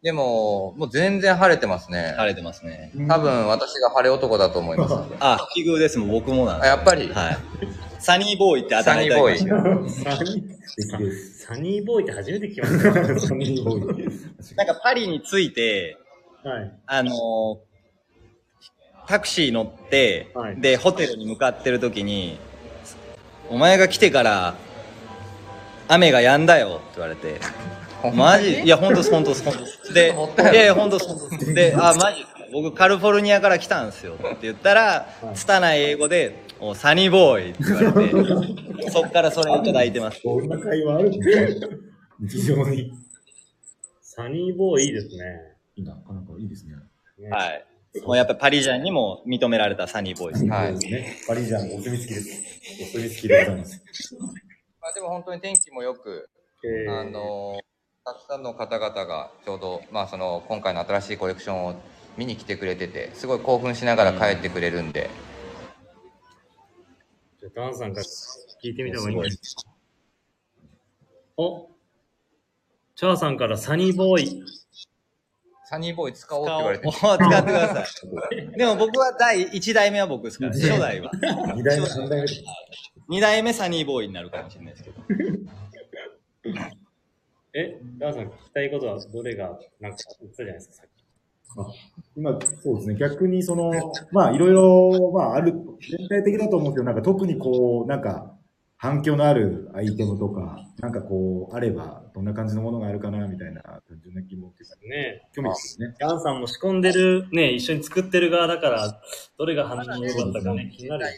[0.00, 2.14] でも、もう全然晴れてますね。
[2.16, 2.92] 晴れてますね。
[3.08, 4.94] 多分私が晴れ男だと思います。
[5.18, 7.12] あ、奇遇ですもん、僕もなんあでやっぱり、す。
[7.12, 7.38] はい。
[7.98, 11.38] サニーボーイってあただきましたよサニー素敵です。
[11.46, 13.18] サニーボーイって初めて聞きました。
[13.18, 15.96] サニーボーイなんかパリに着いて、
[16.44, 16.72] はい。
[16.86, 17.73] あのー
[19.06, 22.38] タクシー乗って、はいで、ホテルに向かってる時に、
[23.48, 24.54] お前が来てから、
[25.88, 27.40] 雨が止んだよって言われて、
[28.14, 28.60] マジ？
[28.60, 29.92] いや、ほんとです、ほんとです、ほんとです。
[29.94, 30.12] で、
[30.52, 31.54] いやいや、ほんとです、ほんとです。
[31.54, 32.34] で、あ、マジですか？
[32.52, 40.20] 僕カリフォルニアから来たんですよって言ったら、拙い英語で、おサニーボーイって言われて、 そっからそれいただいてます。
[40.22, 41.10] こんな会話ある？
[41.10, 41.66] んですか
[42.20, 42.92] 日常に。
[44.02, 45.14] サニーボーイいいですね。
[45.76, 46.74] いいな、なかなかいいですね。
[47.18, 47.64] ねはい。
[48.02, 50.46] もうやっぱりパリジャンにも認められたサニーボーイです。
[50.46, 50.74] はい。
[51.28, 52.42] パリジャンお墨付きです。
[52.82, 53.82] お墨付きでございます。
[54.82, 56.28] まあ、でも本当に天気もよく、
[56.64, 57.60] えーあの
[58.06, 61.74] たくさんの方々がちょうど、まあ、その今回の新しいコレクションを
[62.18, 65.08] 見に来てくれててすごい興奮しながら帰ってくれるんで、
[67.40, 68.06] じゃあダンさんから
[68.62, 69.30] 聞いてみてもいい？
[69.30, 69.62] ですか
[71.38, 71.70] お
[72.94, 74.44] チャーさんからサニーボーイ。
[75.66, 77.86] サニーボーイ使おうって言われてお使ってください。
[78.56, 81.10] でも僕は第1代目は僕ですから、初代は。
[81.56, 82.26] 二代目、三代目。
[83.16, 84.96] 2代目サニーボーイになるかもしれないですけど。
[87.54, 90.94] え、ダンさん聞きたいことはどれが、なんか言ったじゃないですか、さっき。
[91.56, 91.66] あ
[92.16, 92.94] 今、そうですね。
[92.96, 93.72] 逆にその、
[94.10, 95.54] まあ、いろいろ、まあ、ある、
[95.98, 98.36] 全体的だと思うんですけど、なんか特にこう、なんか、
[98.76, 105.94] 反響のあるアイテムとか、なんかこう、あれば、どんな感じのものがあるかな、みたいな、単純な疑問っていうか、ね興味ですね。
[105.98, 109.00] ダンさんも仕込んでる、ね、一緒に作ってる側だから、
[109.38, 111.04] どれが反応が良かったかね、気になる。
[111.06, 111.10] ね、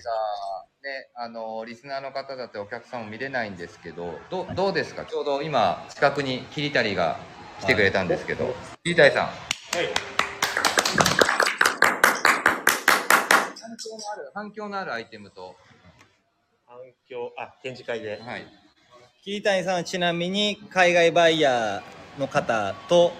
[1.16, 5.04] あのリスナーの方だってお客さんも見れないんですけどどうどうですか？
[5.04, 7.18] ちょうど今近くに桐谷が
[7.60, 9.34] 来てくれたんですけど、桐谷さんはい。
[13.58, 15.56] 反響のある反響のあるアイテムと
[16.86, 18.20] 反響、あ、展示会で。
[18.24, 18.46] はい。
[19.24, 23.12] 桐谷さんはちなみに海外バイヤーの方と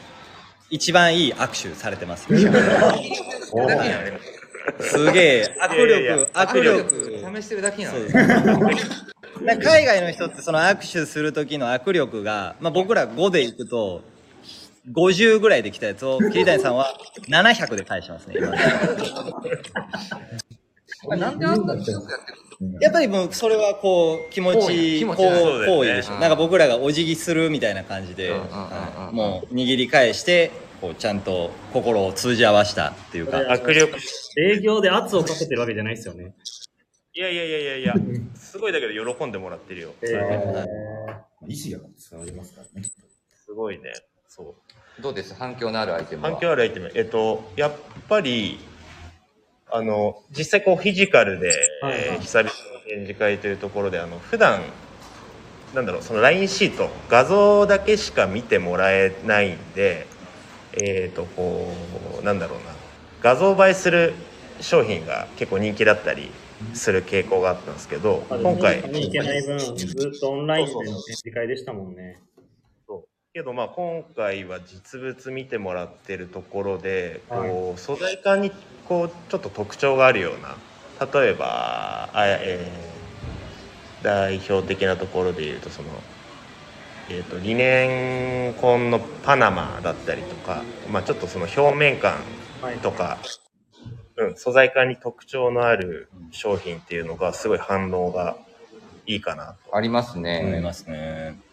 [0.70, 2.28] 一番いい握手されてます？
[2.30, 4.20] おだけなの
[4.78, 7.40] すげえ、握いやいやい力、握力。
[7.42, 7.98] 試してるだけなの。
[7.98, 8.14] そうです。
[9.42, 14.04] なんか海外の人ってその握手する時の握力が、まあ僕ら5でいくと、
[14.92, 16.96] 50ぐらいで来たやつを、桐谷さんは
[17.28, 18.52] 700で返しますね、今。
[21.16, 22.45] なんであんなに強くやってる
[22.80, 25.14] やっぱりもうそれはこう気持ち、行
[25.84, 26.14] 為でしょ。
[26.14, 28.32] うんなんか僕らがお辞儀するみたいな感じで、
[29.12, 33.38] もう握り返して、こうちゃんと心を通じ合わしたっていうか。
[33.38, 33.98] 握力。
[34.38, 36.34] 営業で圧をかけてるわけじゃないですよね。
[37.14, 37.94] いやいやいやいやいや、
[38.34, 39.94] すごいだけど喜んでもらってるよ。
[40.02, 42.88] え意思が伝わりますからね。
[43.44, 43.92] すごいね。
[44.28, 44.54] そ
[44.98, 45.02] う。
[45.02, 45.34] どうです？
[45.34, 46.30] 反響のあるアイテムは？
[46.32, 46.90] 反響あるアイテム。
[46.94, 47.74] えっと、やっ
[48.08, 48.58] ぱり、
[49.76, 51.48] あの、実際こうフィジカルで、
[51.82, 51.92] はい。
[51.92, 52.54] はいえー久々の
[52.86, 54.60] 展示会というところで、あの、普段、
[55.74, 60.06] なんだろうその LINE シート画像だけしか見てもらえないんで
[60.72, 61.72] えっ、とこ
[62.20, 62.64] うなんだろうな。
[63.22, 64.14] 画像映えする
[64.60, 66.30] 商品が結構人気だったり
[66.74, 72.25] する傾向があったんですけど今回に行けない分、ずっとオンラインでの展示会でしたもんね。
[73.36, 78.50] けどまあ今回は実物見てもらってるところでこう素材感に
[78.88, 80.56] こうちょっと特徴があるような
[81.20, 82.96] 例えばあ、えー
[84.02, 85.88] 代表的なところで言うとその、
[87.10, 92.20] えー、とリネン紺のパナマだったりとか、まあ、ちょっとその表面感
[92.62, 92.76] はい。
[92.78, 93.18] とか、
[94.16, 98.36] うん、素材感に特徴のある商品っていうのがすごい反応が
[99.06, 100.60] いいかなあります思いね。
[100.62, 101.45] ますね。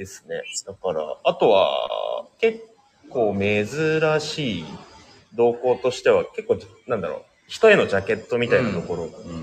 [0.00, 0.42] ですね。
[0.66, 2.58] だから、あとは、結
[3.10, 4.64] 構珍しい
[5.34, 9.02] 動向としては、結構、なんだろう、人へのジャケットみたいなところ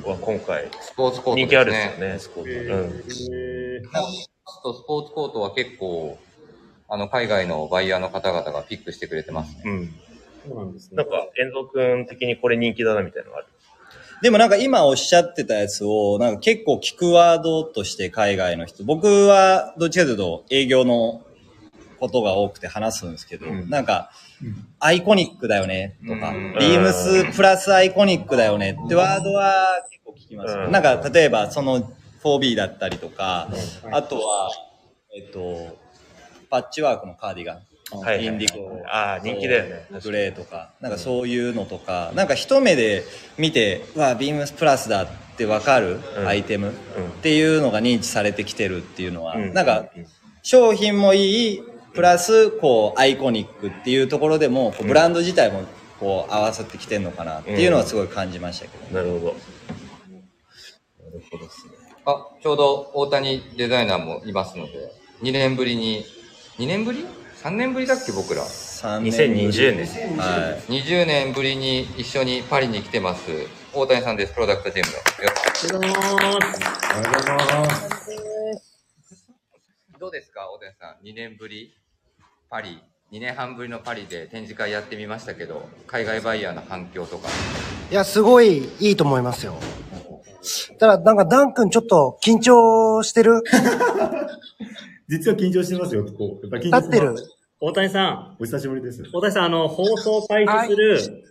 [0.10, 2.18] は今回、スポーツコート人気あるんですよね。
[2.48, 6.18] えうんースポーツコートは結構、
[6.90, 9.62] あの、海外のバイヤーの方々がピックしてくれてますね。
[9.66, 9.94] うん。
[10.48, 10.98] そうなんですね。
[10.98, 13.48] なんか、遠藤くん的にこれ人気だなみたいなのがある？
[14.22, 21.22] でもなんか今おっしゃってたやつを、なんか結構聞くワードとして海外の人、僕はどっちかというと営業の
[22.00, 23.70] ことが多くて話すんですけど、うん。
[23.70, 24.12] なんか、
[24.80, 26.54] アイコニックだよねとか、うん。
[26.54, 30.56] ビームスプラスアイコニックだよねってワードは結構聞きます。
[30.70, 30.84] なん。
[30.84, 31.92] か例えばその
[32.24, 33.50] 4B だったりとか、
[33.84, 34.52] はいあとは、
[35.16, 35.78] えっと、
[36.50, 37.62] パッチワークのカーディガン。
[37.92, 38.82] はいはいインディゴ。
[38.86, 39.88] ああ、人気だよね。
[40.04, 43.04] グレーとか、なんかそういうのとか、なんか一目で
[43.38, 46.00] 見て、うわ、ビームスプラスだってわかる？
[46.18, 46.28] うん。
[46.28, 46.70] アイテム？
[46.70, 47.12] っうん。
[47.22, 49.54] ていうのが認知されてきてるっていうのは、うん。
[49.54, 49.86] なんか
[50.44, 51.62] 商品もいい、
[51.94, 55.64] プラス、こう、アイコニックっていうところでも、こうブランド自体も
[56.00, 59.36] こう合わさってきてんのかなっていうのはすごい感じましたけど、なるほど。
[62.06, 66.06] あ、ちょうど大谷デザイナーもいますので、2年ぶりに、
[66.60, 67.06] 2年ぶり？
[67.44, 68.44] ?3 年ぶりだっけ僕ら。
[68.44, 69.98] 3年ぶり2020年です。
[70.00, 73.22] は20年ぶりに一緒にパリに来てます。
[73.74, 74.34] 大谷さんです。
[74.34, 74.98] プロダクトチームの。
[74.98, 76.60] よろしくおはようございます。
[76.60, 77.88] おはようございます。
[80.00, 81.06] どうですか大谷さん。
[81.06, 81.76] 2年ぶり
[82.50, 82.82] パリ。
[83.12, 87.30] 2年半ぶりのパリで展示会やってみましたけど、海外バイヤーの反響とか。
[87.90, 89.56] いや、すごいいいと思いますよ。
[90.78, 93.42] ただ、なんかダン君ちょっと緊張してる？
[95.08, 96.46] 実は緊張してますよ、こう。
[96.46, 97.38] やっぱ緊立ってる張してます。
[97.60, 99.04] 大谷さん、お久しぶりです。
[99.14, 101.24] 大谷さん、あの、放送開始する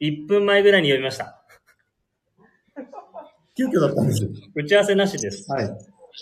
[0.00, 1.38] 1分前ぐらいに読みました。
[3.56, 4.26] 急遽だったんです。
[4.54, 5.50] 打ち合わせなしです。
[5.52, 5.70] はい。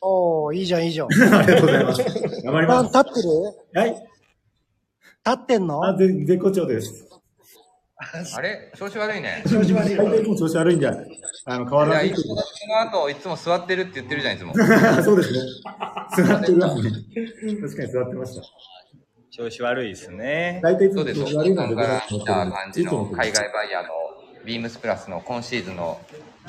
[0.03, 1.09] おー、いいじゃん、いいじゃん。
[1.13, 2.03] ありがとうございます。
[2.45, 2.99] 頑張ります。
[2.99, 3.29] 立ってる？
[3.75, 3.91] はい。
[3.91, 4.05] 立
[5.31, 5.85] ってんの？
[5.85, 7.10] あ、ぜ絶好調です。
[8.35, 8.73] あれ？
[8.77, 9.43] 調子悪いね。
[9.47, 9.97] 調子悪い。
[9.97, 14.55] 大体いつも調子悪いんで、あの、変わいや、らないいつもその後、いつも座ってるって言ってるじゃん、いつも。
[15.05, 15.39] そうですね。
[16.17, 16.91] 座ってるわね。
[17.61, 18.43] 確かに座ってました。
[18.43, 18.45] い。
[19.31, 20.61] 調子悪いですね。
[20.63, 21.21] 大体いつもそうです。
[21.21, 23.89] 調子悪いので、から見た感じの海外バイヤーの
[24.45, 26.01] ビームスプラスの今シーズンの、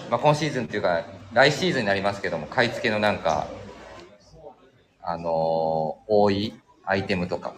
[0.10, 3.48] まあ今シーズンっていうか、来シーズンになりますけども、買い付けのなんか、
[5.04, 5.24] あのー
[6.08, 6.54] 多い
[6.86, 7.54] アイテムとか。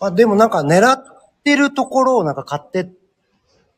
[0.00, 1.04] あ、でもなんか狙っ
[1.44, 2.88] てるところをなんか買ってっ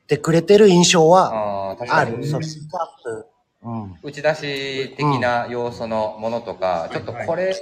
[0.09, 2.16] てくれてる印象はああ、確かある。
[2.16, 2.26] に。
[2.26, 3.26] そう、ピックアップ。
[3.62, 3.96] うん。
[4.02, 7.54] 打ち出し的な要素のものとか、ちょっとこれ、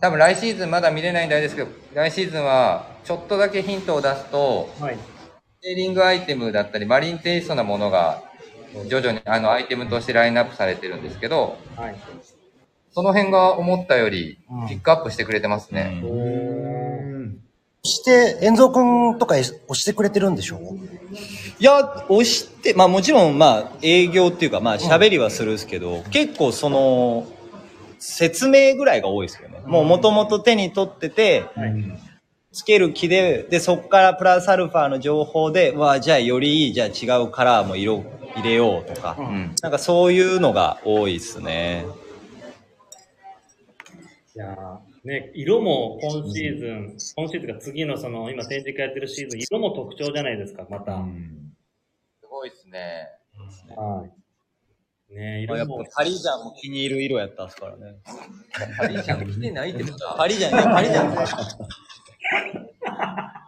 [0.00, 4.98] 多分来シーズンまだ見れないんであれですけど、来シーズンはちょっとだけヒントを出すと、はい。
[5.62, 8.22] セーリングアイテムだったり、マリンテイストなものが
[8.88, 11.96] 徐々にあのアイテムとしてラインナップされてるんですけど、はい。
[12.90, 16.02] その辺が思ったよりピックアップしてくれてますね。
[17.88, 20.60] して、遠蔵くんとか押してくれてるんでしょ
[21.58, 27.26] いや、押して、まあもちろん、まあ営業っていうか、まあ喋りはするんですけど、結構その、
[27.98, 29.60] 説明ぐらいが多いですよね。
[29.66, 31.46] もう元々手に取ってて、
[32.52, 38.04] つける気で、で、そこからプラスアルファの情報で、うわじゃあよりいい、じゃあ違うカラーも色
[38.36, 39.54] 入れようとか、うん。
[39.62, 41.86] なんかそういうのが多いですね。
[44.36, 50.92] いやーね、色も今シーズン、今シーズンか次のその、今展示会やってるシーズン、色も特徴じゃないですか、また。
[50.92, 51.08] は
[52.20, 53.08] すごいですね。
[55.10, 55.14] い。
[55.14, 56.02] ね色もっぱ。
[56.02, 57.96] パリジャンも気に入る色やったんですからね。
[58.76, 61.32] パリジャン来てないってことはパリジャン、パリジャン、なんか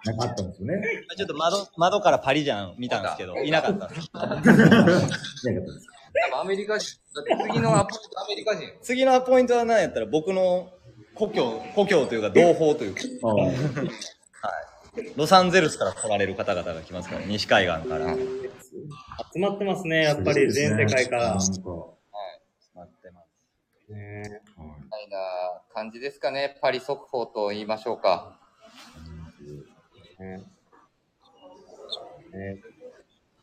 [0.06, 0.82] あったんですよね。
[1.14, 4.08] ちょっと窓、窓からパリジャン見たんですけど、いなかったんです。
[4.08, 5.86] いなかったです。
[6.34, 8.66] アメリカ人、だって次のアポイントアメリカ人。
[8.80, 10.72] 次のポイントは何やったら僕の
[11.20, 13.02] 故郷、故郷というか同胞というか、
[14.42, 14.50] あ
[15.16, 18.14] ロサンゼルスから来られる方々が来ますから、西海岸から。
[18.14, 21.34] 集まってますね、やっぱり全世界から。
[21.34, 21.44] なんか
[23.90, 24.22] ね。
[24.56, 26.56] みたいな感じですかね。
[26.62, 28.40] パリ速報と言いましょうか。
[30.18, 30.38] ね。
[32.32, 32.62] ね。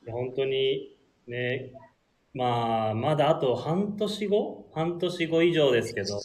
[0.03, 1.73] いや本当にね、
[2.33, 4.67] まあ、まだあと半年後？
[4.73, 6.19] 半年後以上ですけど、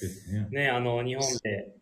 [0.00, 0.48] ですね。
[0.50, 1.74] ね、あの、日本で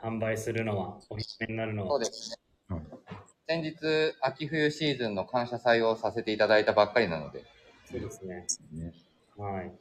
[0.00, 2.36] 販売するのは、お披露目になるのはそう、ですね。
[2.68, 3.02] はい
[3.48, 3.76] 先日、
[4.20, 7.44] 秋冬シーズンの感謝祭をさせていただいたばっかりなので、
[7.90, 8.46] そうですね。
[8.72, 8.94] ね
[9.36, 9.72] はい。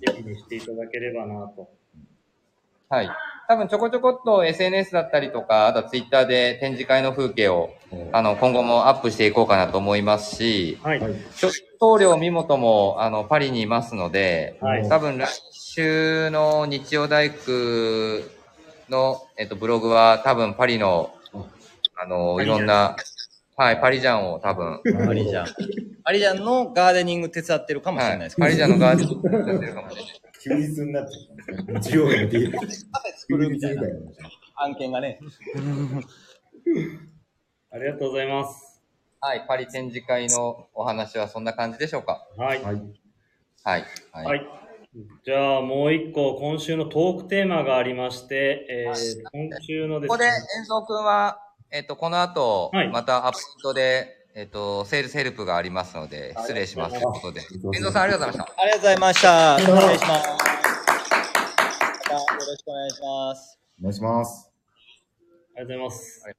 [0.00, 1.70] ぜひにしていただければなと。
[2.88, 3.10] はい。
[3.48, 7.70] 多分ちょこちょこっと SNS だったりとか、あとは Twitter で展示会の風景を、
[8.12, 11.00] あの、今後もアップしていこうかなと思いますし、はい。
[11.00, 11.14] はい。
[11.80, 14.86] 棟梁見本も、あの、パリにいますので、はい。
[14.90, 17.36] 多分来週の日曜大工
[18.90, 21.14] の、えっと、ブログは多分パリの、
[21.96, 22.96] あの、いろんな、
[23.56, 25.46] はい、パリジャンを多分、パリジャン。
[26.04, 28.46] パリジャンのガーデニング手伝ってるかもしれはいないです、けど。
[28.46, 30.17] パリジャンのガーデンやってるかもしれない。
[30.40, 32.50] 休日になっちゃった曜日の D。
[32.52, 32.70] カフェ
[33.16, 33.82] 作るみたいな
[34.56, 35.18] 案件がね。
[37.70, 38.82] ありがとうございます。
[39.20, 42.26] はい、パリ展示会のお話はそんな感じでしょうか？
[42.36, 42.62] はい。
[42.62, 42.76] はい。
[43.64, 43.84] はい。
[44.12, 44.24] はい。
[44.24, 44.46] はい。
[45.24, 56.92] じゃあ、もう一個、今週のトークテーマがありまして、えー、今週のでここで、すね、遠藤くんは、えっと、この後、はいまたアップデートで、えっと、セールスヘルプがありますので、失礼します。
[56.92, 57.40] ということで。
[57.40, 58.54] 遠藤さん、ありがとうございました。
[58.56, 59.58] ありがとうございました。
[59.58, 60.08] 失礼します。
[60.08, 60.24] ま
[62.06, 63.58] たよろしくお願いします。
[63.80, 64.52] お願いします。
[65.56, 66.22] ありがとうございます。
[66.24, 66.34] はい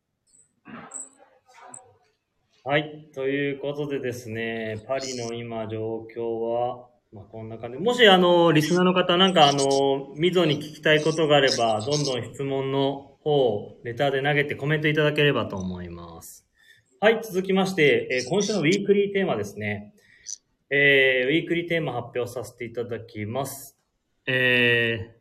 [2.64, 3.10] はい。
[3.14, 7.80] ということでですね、パリの今状況は、まあ、こんな感じ。
[7.80, 15.99] もし、あの、リスナーの方、なんか、あの、 MZOに聞きたいことがあれば、どんどん質問の方をレターで投げてコメントいただければと思います。
[17.02, 17.22] はい。
[17.24, 19.94] 続きまして、えー今週のウィークリーテーマですね。
[20.70, 23.78] えー、ウィークリーテーマ発表させていただきます。
[24.26, 25.16] え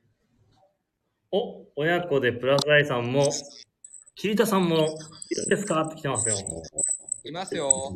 [1.32, 3.30] ー、お、親子でプラスアイさんも、
[4.16, 4.88] 桐田さんも、
[5.30, 5.82] いるんですか？
[5.82, 6.36] って来てますよ。
[7.22, 7.94] いますよ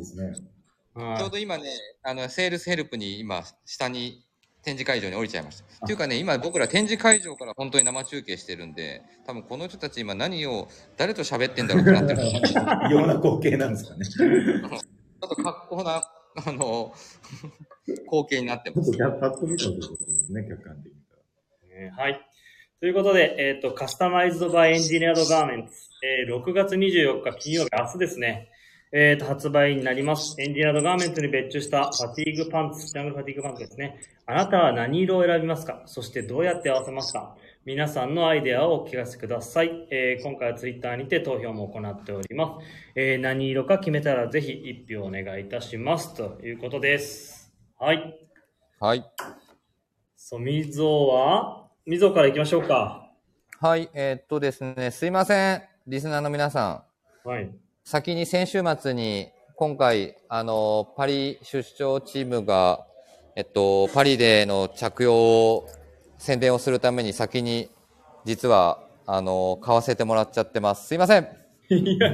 [1.17, 1.65] ちょうど今ね、
[2.03, 4.23] あの、セールスヘルプに今、下に
[4.63, 5.63] 展示会場に降りちゃいました。
[5.85, 12.19] っていうかね、今僕ら展示会場から本当に生中継してるんで、多分この人たち今何を、誰と喋ってんだろうってなってる。
[12.19, 12.53] ち
[12.89, 14.05] 異様な光景なんですかね。
[15.23, 16.03] ょっと格好な、
[16.45, 16.93] あの、
[18.09, 19.19] 光景になってますちょっと。
[19.19, 21.79] パッと見たということですね、客観的に。
[21.79, 22.19] ねはい。
[22.79, 25.73] ということで、えっ、と、カスタマイズドバイエンジニアドガーメンツ、
[26.03, 28.49] えー6月24日金曜日、明日ですね、
[28.95, 30.39] えっ、と、発売になります。
[30.39, 33.99] エンジニアドガーメンツに別注したファティーグパンツ、ジャングルファティーグパンツですね。
[34.27, 35.81] あなたは何色を選びますか？
[35.87, 37.35] そしてどうやって合わせますか？
[37.65, 39.87] 皆さんのアイデアをお聞かせください。
[39.89, 42.67] えー今回はツイッターにて投票も行っております。
[42.95, 46.13] えー何色か決めたらぜひ一票お願いいたします。
[46.13, 47.51] ということです。
[47.79, 48.15] はい。
[48.79, 49.03] はい。
[50.15, 53.09] そう、みぞは、みぞから行きましょうか。
[53.59, 55.63] はい、えーっとですね、すいません。
[55.87, 56.85] リスナーの皆さ
[57.25, 57.27] ん。
[57.27, 57.49] はい。
[57.85, 62.87] 先に先週末に、今回、あの、パリ出張チームが、
[63.35, 65.67] えっと、パリでの着用を
[66.17, 67.69] 宣伝をするために先に、
[68.23, 70.87] 実は、あの、買わせてもらっちゃってます。
[70.87, 71.27] すいません。
[71.69, 72.09] いや、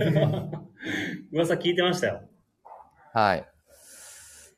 [1.31, 2.21] 噂聞いてましたよ。
[3.13, 3.45] はい。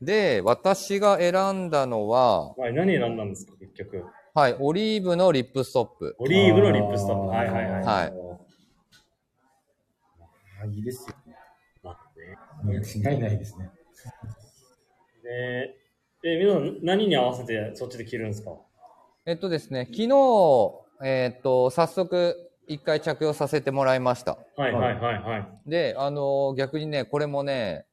[0.00, 4.06] で、私が選んだのは、はい、何選んだんですか、結局。
[4.34, 6.16] はい、オリーブのリップストップ。
[6.18, 7.26] オリーブのリップストップ。
[7.28, 7.84] はいはいはい。
[7.84, 8.21] はい
[10.62, 11.34] あいいですよね。
[11.82, 13.70] まあね間違いないですね。
[15.22, 15.76] で、
[16.24, 18.52] え、みぞさん、何に合わせてそっちで着るんですか？
[19.26, 20.72] えっとですね、昨日、
[21.02, 24.38] えっと、早速、一回着用させてもらいました。
[24.56, 25.48] はいはいはいはい。
[25.68, 27.86] で、あの逆にね、これもね、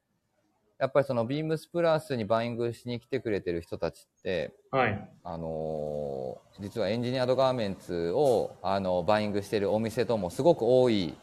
[0.78, 5.08] やっぱりそのビームスプラスにバイングしに来てくれてる人たちって、はい。
[5.24, 11.14] あのー実はエンジニアードガーメンツを、あのバイングしてるお店ともすごく多い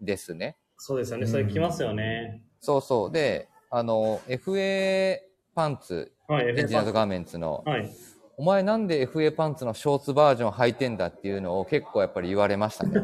[0.00, 0.56] ですね。
[0.76, 1.26] そうですよね。
[1.26, 2.42] それ着ますよね。
[2.60, 3.12] そうそう。
[3.12, 5.18] で、あの、FA
[5.54, 7.90] パンツ、はい、エンジニアードガガーメンツの、はい。
[8.36, 12.92] お前なんで FA パンツのショーツバージョン履いてんだっていうのを結構やっぱり言われましたね。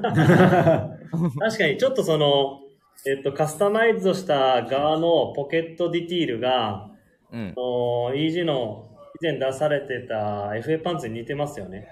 [1.40, 2.61] 確かに、ちょっとその、
[3.07, 6.90] えっと、カスタマイズをした側のポケットディティールが、
[7.32, 7.55] うん。
[8.14, 8.88] EG の
[9.20, 11.88] 以前出されてた FA パンツに似てますよね。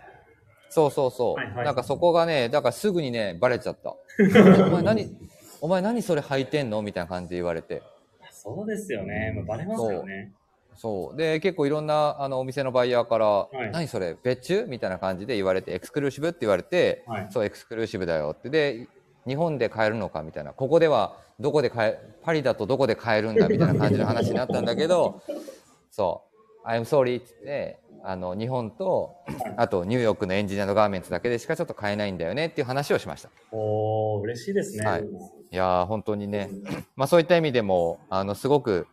[0.73, 1.35] そうそうそう。
[1.35, 3.91] はいはいなんかそこがね、だからすぐにね、バレちゃった。
[4.67, 5.17] お前何、
[5.61, 6.81] お前何それ履いてんの？
[6.81, 7.83] みたいな感じで言われて。
[8.31, 9.33] そうですよね。
[9.37, 10.33] まあ、バレますよね。
[10.75, 11.17] そう。
[11.17, 14.17] で、結構いろんなあのお店のバイヤーから、い何それ？
[14.23, 14.67] 別注？
[14.67, 18.49] みたいな感じで言われて、エクスクルーシブって言われて、はいそう、エクスクルーシブだよって。
[18.49, 18.89] で、
[19.27, 20.53] 日本で買えるのかみたいな。
[20.53, 25.21] ここではどこで買え、パリだとどこで買えるんだみたいな感じの話になったんだけど、
[25.93, 26.23] そ
[26.65, 26.67] う。
[26.67, 29.17] I'm sorry って言って、あの、日本と、
[29.57, 33.31] あとニューヨークのエンジニアのガーメンツだけでしかちょっと買えないんだよねっていう話をしました。
[33.51, 34.85] おー、嬉しいですね。
[34.85, 35.05] はい
[35.53, 36.49] いやー、本当にね、
[36.97, 38.87] まあそういった意味でも、あの、すごく、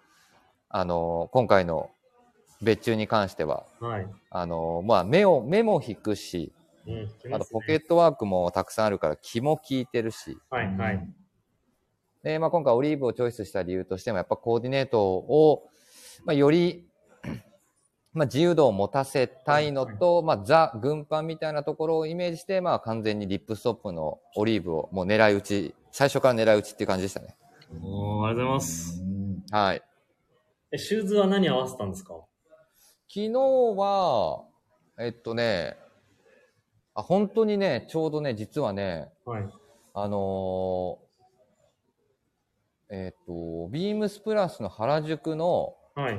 [0.68, 1.90] あの、今回の
[2.62, 4.08] 別注に関しては、はい。
[4.30, 6.52] あの、まあ目を、目も引くし、
[6.86, 6.94] うん、
[7.24, 11.10] 聞きあとポケットワークもたくさんあるから気も利いてるし、はい、はい。
[12.24, 15.70] で、まあ今回オリーブをチョイスした理由としても、やっぱコーディネートを、
[16.26, 16.89] まあより、
[18.14, 27.36] まあ自由度を持たせたいのと、まあザ軍パンみたいなところをイメージして、まあ完全にリップストップのオリーブをもう狙い撃ち、最初から狙い撃ちっていう感じでしたね。
[27.84, 29.04] おー、ありがとうございます。
[29.52, 29.82] はい。
[30.72, 32.16] え、シューズは何合わせたんですか？
[33.08, 34.44] 昨日は、
[35.00, 35.78] えっとね、
[36.96, 39.50] あ、本当にね、ちょうどね、実はね、はい。
[39.94, 41.10] あのー
[42.92, 46.18] えっと、ビームスプラスの原宿のはい。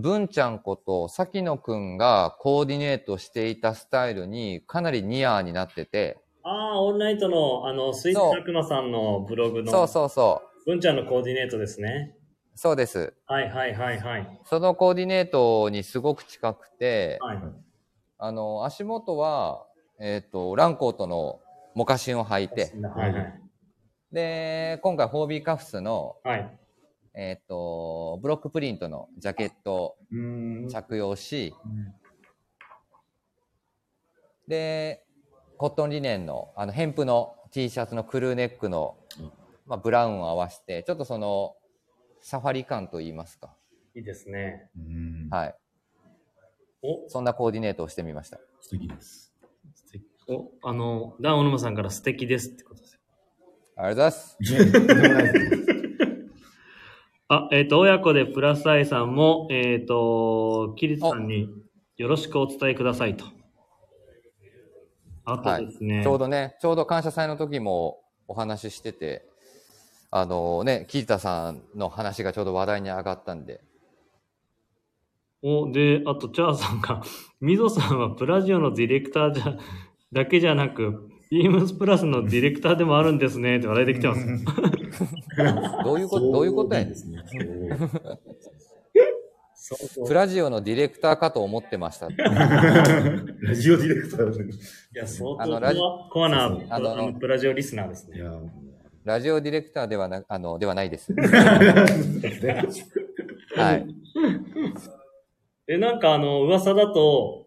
[0.00, 12.14] 文ちゃんこと崎野くんがコーディネートしていたスタイルにかなりニアーになってて、あー、オールナイトの、あの、スイーツたくまさんのブログの、そうそうそう、文ちゃんのコーディネートですね。
[12.54, 13.12] そうです。
[13.26, 14.40] はい、はい、はい、はい。
[14.44, 17.38] そのコーディネートにすごく近くて、はい。
[18.18, 19.66] あの、足元は、
[19.98, 21.40] えっ、と、ランコートの
[21.74, 23.40] モカシンを履いて、はい、はい。
[24.12, 26.58] で、今回、ホービーカフスの、はい。
[27.20, 30.68] えっ、と、ブロックプリントのジャケットをうん。
[30.68, 31.52] 着用し、
[34.46, 35.02] で、
[35.56, 38.96] コットンリネンの、あの、ヘンプの T シャツのクルーネックの、
[39.66, 41.56] まあ、ブラウンを合わせて、ちょっとその、
[42.20, 43.52] サファリ感といいますか。
[43.96, 44.70] いいですね。
[44.76, 45.28] うん。
[45.28, 45.54] はい。
[46.82, 48.38] お、そんなコーディネートをしてみました。
[48.60, 49.34] 素敵です。
[49.74, 53.00] 素敵お、あの、ダンオノムさんから素敵ですってことですよ。
[53.74, 54.64] ありがとうございます。
[54.64, 55.68] ねとんでもないです
[57.28, 61.48] あ、えっ、と、親子でプラスアイさんも、えっ、と、キリツさんに
[61.96, 63.26] よろしくお伝えくださいと。
[65.24, 69.26] あとですね、ちょうどね、ちょうど感謝祭の時もお話ししてて、
[70.10, 73.60] あのね、キータさんの話がちょうど話題に上がったんで、
[75.42, 77.02] お、で、あと、チャーさんが、
[77.40, 79.56] ミゾさんはプラジオのディレクターじゃ、
[80.12, 84.26] だけじゃなく、ビームスプラスのディレクターでもあるんですね、って話題できてます。
[85.84, 87.22] どういうこと、どういうことやねんですね。
[89.54, 92.08] そうそうプラジオのディレクターかと思ってました。
[92.16, 94.50] ラジオディレクター。
[94.50, 94.50] い
[94.94, 98.18] や、相当あのラジコアなああののプラジオリスナーですね。
[99.04, 101.12] ラジオディレクターではな、あの、ではないです。
[101.12, 101.22] ね
[103.56, 103.86] はい。
[105.66, 107.46] で、なんかあの、噂だと、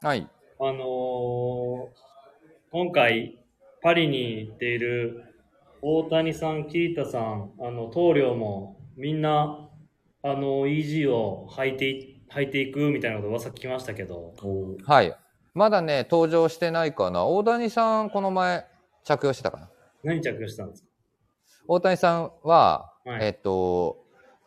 [0.00, 0.26] はい。
[0.60, 1.37] あのー
[2.70, 3.38] 今回、
[3.82, 5.24] パリに行っている
[5.80, 9.70] 大谷さん、キータさん、あの、棟梁も、みんな、
[10.22, 14.34] あの、EG を履いてい、履いていくみたいなこと噂聞きましたけど、
[14.84, 15.16] はい。
[15.54, 17.24] まだね、登場してないかな。
[17.24, 18.66] 大谷さん、この前、
[19.04, 19.70] 着用してたかな。
[20.02, 20.88] 何着用してたんですか？
[21.68, 24.04] 大谷さんは、はいえっと、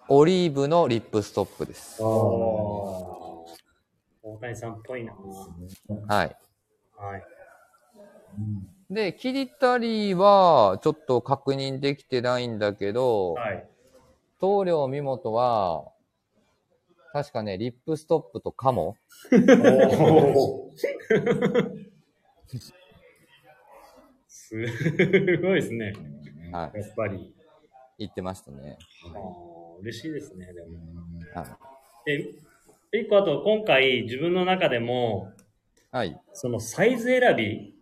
[0.09, 2.01] オリーブのリップストップです。
[2.01, 3.45] 大
[4.39, 5.13] 谷さんっぽいな。
[5.13, 6.35] はい。
[6.95, 7.23] はい。
[8.89, 13.67] で、キリタリーは、ちょっと確認できてないんだけど、はい。
[14.39, 15.85] 棟梁見本は、
[17.13, 18.95] 確かね、リップストップとカモ
[24.27, 25.93] すごいですね。
[26.51, 26.79] はい。
[26.79, 27.33] やっぱり。
[27.97, 28.77] 言ってましたね。
[29.13, 30.79] あー嬉しいですね、でも。
[31.35, 31.57] は
[32.05, 32.33] で、
[32.99, 35.31] 一個あと、今回自分の中でも、
[35.93, 35.95] い。
[35.95, 36.21] はい。
[36.33, 37.75] そのサイズ選び、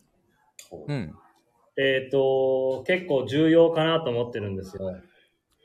[0.72, 1.14] うん。
[1.78, 4.96] えっ、と、結構重要かなと思ってるんですよ。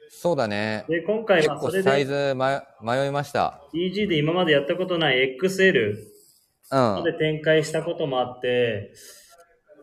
[0.09, 0.85] そうだね。
[0.89, 3.61] で、今回結はそれ構サイで、ズ迷迷いました。
[3.75, 5.97] EG で今までやったことない XL
[6.73, 7.05] うん。
[7.05, 8.93] で展開したこともあって、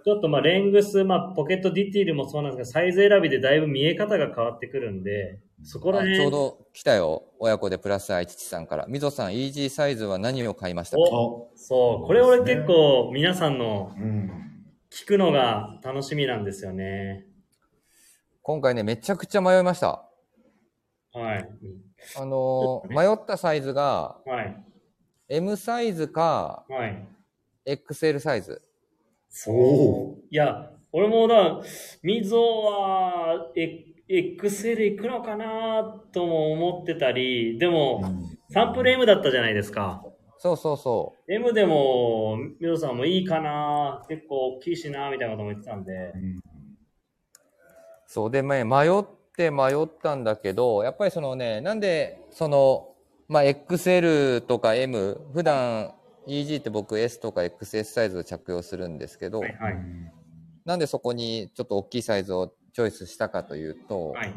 [0.05, 7.24] ちょっとまあレングス、まあポケットディティールもそうなんですけど、サイズ選びでだいぶ見え方が変わってくるんで、そこらあ辺、ちょうど来たよ。
[7.39, 8.86] 親子でプラス愛父さんから。
[8.88, 11.03] みぞさん、イージーサイズは何を買いましたか？
[11.03, 14.51] おそう、これ俺結構皆さんのうん。
[14.91, 17.25] 聞くのが楽しみなんですよね。
[18.41, 20.05] 今回ね、めちゃくちゃ迷いました。
[21.13, 21.49] はい。
[22.17, 24.63] あのー迷ったサイズが、はい。
[25.29, 27.07] M サイズか、はい。
[27.65, 28.61] XL サイズ。
[29.47, 31.61] おいや、俺もだ、
[32.03, 38.03] みぞは、え XL いくのかなとも思ってたり、でも、
[38.49, 40.03] サンプル M だったじゃないですか。
[40.41, 45.91] そうそうそ M でも、みぞさんもいいかな結構大きいしなみたいなことも言ってたんで。
[45.91, 46.13] う。
[48.07, 49.05] そうで、ね、迷っ
[49.37, 52.95] て迷ったんだけど、やっぱりそのね、なんで、その、
[53.27, 55.93] まあ XL とか M、普段
[56.25, 59.75] EG って僕 S とか XS サイズを着用するんですけど、はいはい。
[60.65, 64.33] なんでそこにちょっと大きいサイズをチョイスしたかというと、はい。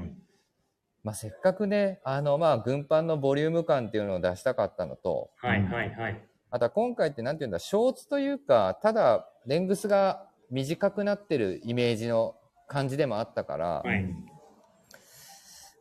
[1.04, 6.20] まあせっかくね、あのまあ軍パンのボリューム感っていうのを出したかったのと、はいはいはい。
[6.50, 12.36] あとは今回ってなんていうんだ、ショーツというか、ただレングスが短くなってるイメージの
[12.68, 14.16] 感じでもあったから、はい。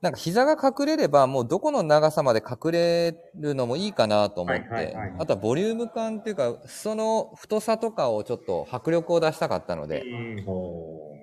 [0.02, 11.16] なんか膝が隠れればもうどこの長さまで隠れるのもいいかなと思って、はいはいはいあとはボリューム感っていうか、裾の太さとかをちょっと迫力を出したかったので、うんほ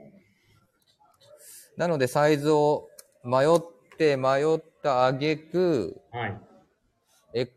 [1.77, 2.89] なのでサイズを
[3.25, 3.80] 迷って
[4.17, 6.41] 迷った挙句、はい。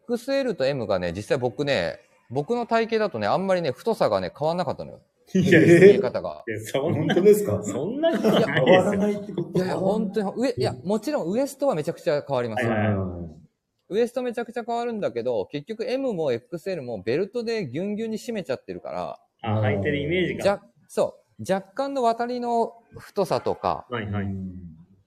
[0.09, 5.01] XL と M がね、実際僕ね、僕の体型だとね、あんまりね、太さがね、変わんなかったのよ。
[5.35, 6.43] ういや、見え方が。
[6.47, 7.61] いやそん本当ですか？
[7.63, 8.99] そんなことない変わらですよ。
[8.99, 12.71] ないってこといやいや、本当に、上、いや、もちろんウエストはめちゃくちゃ変わりますよ。
[12.71, 13.43] はいはい
[13.89, 20.41] ウエストめちゃくちゃ変わるんだけど、結局 M も XL もベルトでギュンギュンに締めちゃってるから、あ、履いてるイメージが。
[20.43, 24.25] じゃ、そう、若干の渡りの太さとか、はいはい。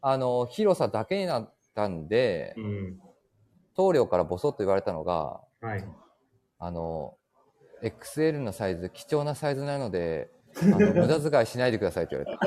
[0.09, 3.01] あの、広さだけになったんでう、ん。
[3.75, 5.85] 棟梁からボソッと言われたのが、はい。
[6.61, 7.17] あの、
[7.83, 10.31] XL のサイズ、貴重なサイズなので、
[10.63, 12.47] あの 無駄遣いしないでくださいって言われた。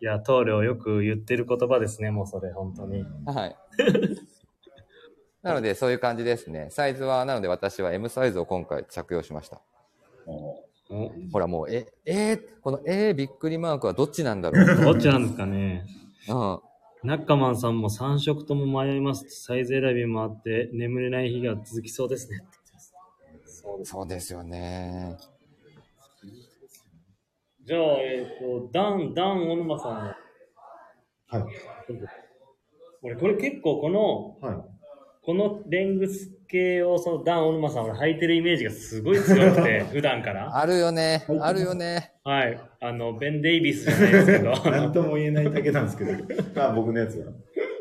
[0.00, 3.04] いや、棟梁よく言ってる言葉ですね、もうそれ、本当に。
[3.26, 3.56] はい。
[5.42, 6.68] なので、そういう感じですね。
[6.70, 9.60] サイズは、なので私は M サイズを今回着用しました。
[11.32, 14.66] ほらもう、え、えーこのえーびっくりマークはどっちなんだろう。
[14.84, 15.86] どっちなんですかね。
[16.28, 16.60] うん。
[17.02, 19.24] ナッカマンさんも3色とも迷います。
[19.30, 22.38] サイズ選びもあって、眠れない日が続きそうですね。
[22.38, 22.94] って言ってます
[23.62, 23.90] そうです。
[23.92, 25.16] そうですよね。
[27.64, 29.92] じゃあ、えっ、と、ダン、ダン、小沼さん。
[29.92, 31.44] はい。
[33.02, 34.64] 俺、これ結構この、はい。
[35.22, 40.56] このレングス系を、そのダン、小沼さん、俺履いてるイメージがすごい強くて、 普段から。
[40.56, 41.38] あるよねはい。
[41.40, 42.12] あるよね。
[42.24, 42.60] はい。
[42.80, 44.50] あの、ベン・デイビスじゃないですけど。
[44.70, 46.12] なんとも言えないだけなんですけど、
[46.54, 47.32] まあ僕のやつは。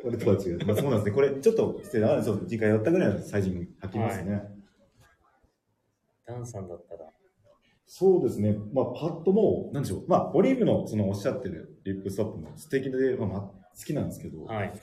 [0.03, 0.65] これとは違う。
[0.65, 1.11] まあそうなんですね。
[1.11, 4.41] これちょっと失礼な、そう、次回やったぐらいのサイズに履きますね。
[6.25, 7.09] ダンさんだったら。
[7.85, 8.55] そうですね。
[8.71, 10.03] まあパッともう、なんでしょう。
[10.07, 14.73] まあオリーブのそのおっしゃってるリップストップも素敵で、まあまあ、好きなんですけど、はい。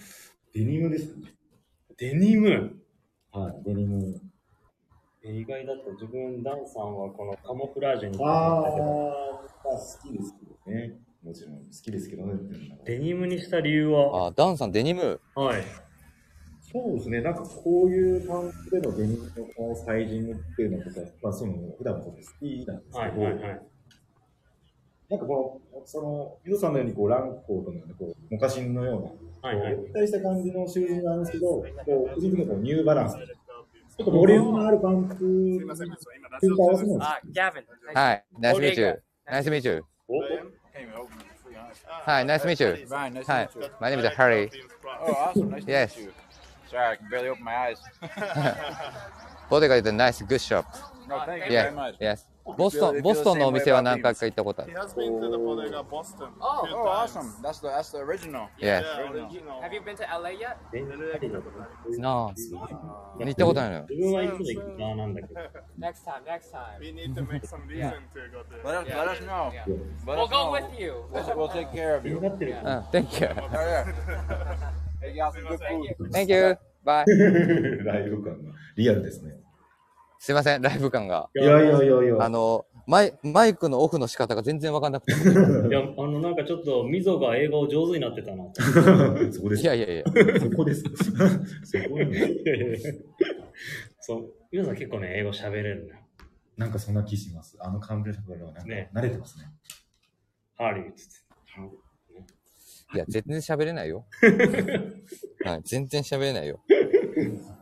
[0.55, 1.35] デニムですね。
[1.99, 2.86] デニム。
[3.37, 4.19] はい、デニム。
[5.23, 10.95] え意外だと自分、ダンさんはこのカモフラージュにああ、好きですけどね。
[11.23, 12.33] もちろん好きですけどね。
[12.87, 15.21] デニムにした理由は、あ、ダンさんデニム。
[15.35, 15.63] はい。
[16.63, 23.63] そうですね、なんかこういうパンツでのデニムのこのサイジングっていうのとか、まあその普段も好きなんですはいけど、はいはい。
[25.11, 29.11] なんかこの、その、ユドさんのようにこうランコートのような、こう、モカシンのような、
[29.43, 31.65] はいはいこう、対した感じのシューズになるんですけど、こ
[32.11, 33.17] う、個人的にはこうニューバランス。
[33.17, 36.07] ちょっとボリュームのあるパンツに合わせるんです
[36.43, 37.65] Uh, Gavin.
[37.95, 38.25] はい。
[38.39, 38.99] ナイスミーチュー。
[39.31, 39.83] ナイスミーチュー。
[40.09, 40.19] お
[42.11, 42.89] はい、ナイスミーチュー。
[42.89, 43.71] Fine, nice to はい meet you.。
[43.81, 44.51] My name is Harry.
[45.01, 45.49] Oh, awesome.
[45.51, 45.97] Nice to Yes.
[45.97, 46.13] meet you.
[46.69, 47.79] Sorry, I can barely open my eyes.
[49.49, 50.67] Bodega is a nice, good shop.
[51.09, 51.99] No, thank you Yes, very much.
[52.01, 52.27] yes.
[52.57, 54.79] ボストン、ボストンのお店は何回か行ったことあ He る。
[54.79, 56.29] has been to the Bodega Boston.
[56.39, 57.17] Oh, two oh, times.
[57.19, 57.43] awesome.
[57.43, 58.47] That's the that's the original.
[58.59, 58.85] Yes.
[59.11, 59.61] original.
[59.61, 60.57] Have you been to LA yet?
[60.71, 61.51] デニムありだと
[61.99, 62.35] なあ。
[63.19, 63.87] 行ったことないのよ。
[63.91, 65.41] 自分はいつも行く側なんだけど。
[65.81, 66.79] Next time, next time.
[66.81, 68.63] We need to make some reason to go there.
[68.65, 69.51] Let us let us know.
[69.53, 69.65] Yeah.
[70.07, 70.53] Let We'll us go know.
[70.53, 71.05] with you.
[71.13, 72.21] We'll, we'll take care of you.
[72.21, 72.53] なってる。
[72.53, 72.59] うん、
[72.93, 73.29] Thank you.
[73.43, 73.85] Oh, yeah.
[75.03, 76.11] Hey, you got some good food.
[76.13, 76.57] Thank you.
[76.85, 77.05] Bye.
[77.85, 79.33] ライブ感がリアルですね。
[80.27, 81.31] すいません、ライブ感が。
[81.37, 82.17] いやいやいやいや。
[82.19, 85.13] あの、マイマイクのオフの仕方が全然わかんなくて。
[85.71, 88.43] いや、あの、なんかちょっと、ミゾが英語上手になってたな。
[89.31, 89.63] そこです。
[89.63, 90.05] いやいやいや。
[90.41, 90.83] そこです。
[91.63, 93.05] そこなんです
[94.01, 94.33] そう。
[94.51, 95.95] ミゾさん結構ね、英語喋れるな。
[96.57, 97.57] なんかそんな気します。
[97.61, 99.45] あのカンブレからはなんかね慣れてますね。
[100.57, 102.97] ハーリーっつって。
[102.97, 104.07] いや、全然喋れないよ。
[105.45, 106.59] はい、全然喋れないよ。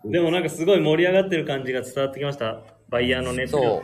[0.05, 2.63] でもなんかすごい盛り上がってる感じが伝わってきました。
[2.89, 3.83] バイヤーの熱そう量。。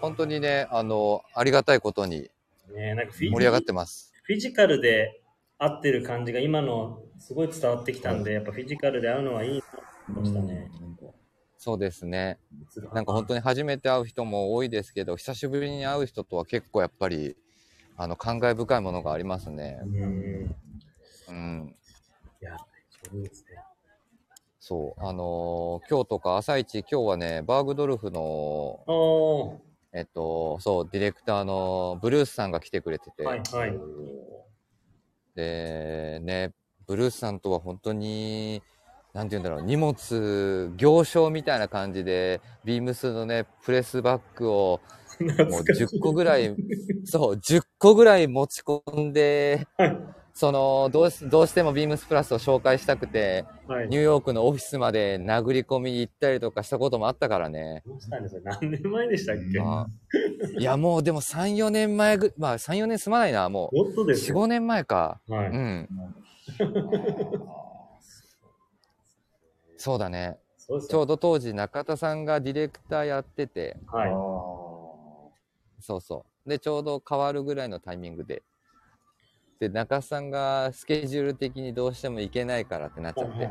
[0.00, 2.30] 本当にね、あの、ありがたいことに
[2.76, 4.12] ねなんかフィ盛り上がってます。
[4.22, 5.22] フィジカルで
[5.58, 10.70] 合ってる感じが今のすごい伝わってきたんで、やっぱフィジカルで会うのはいいなと思いましたね。
[11.58, 12.38] そうですね。
[12.92, 17.36] なんか本当に初めて会う人も多いですけど、久しぶりに会う人とは結構やっぱり、
[17.96, 19.78] あの、感慨深いものがありますね。
[19.82, 20.56] うん。
[21.28, 21.76] うん。
[22.42, 22.56] いや、
[23.10, 23.65] そうですね。
[24.68, 25.00] そう。
[25.00, 28.80] あのー今日とか朝一、今日はね、バーグドルフの。
[29.92, 33.72] えっと、そう、ディレクターのブルースさんが来てくれてて、はいはい。
[35.36, 36.52] で、ね、
[36.88, 38.60] ブルースさんとは本当に、
[39.14, 44.80] なんて言うんだろう、荷物、行商みたいな感じで、ビームスのね、プレスバッグを、
[45.20, 46.56] もう10個ぐらい、
[47.04, 49.68] そう、10個ぐらい持ち込んで、
[50.38, 53.88] その、どうし、どうしてもビームスプラスを紹介したくて、はい。
[53.88, 57.82] ニューヨークのオフィスまで殴り込みに行ったりとかしたこともあったからね。
[57.86, 58.42] どうしたんですよ。
[58.44, 59.58] 何年前でしたっけ？
[59.58, 59.88] まあ、
[60.58, 63.76] いや、もうでも3、4年前ぐ、まあ3、4年済まないな、もう。
[63.76, 64.42] もっとです4、よ。
[64.42, 65.22] 5年前か。
[65.26, 65.48] はい。
[65.48, 65.88] うん。
[69.78, 70.38] そうだね。
[70.86, 74.10] ちょうど当時中田さんがディレクターやってて、はい。
[75.80, 76.48] そうそう。
[76.50, 78.42] で、ちょうど変わるぐらいのタイミングで。
[79.58, 83.48] で、中田さんがスケジュール的にどうしても行けないからってなっちゃって。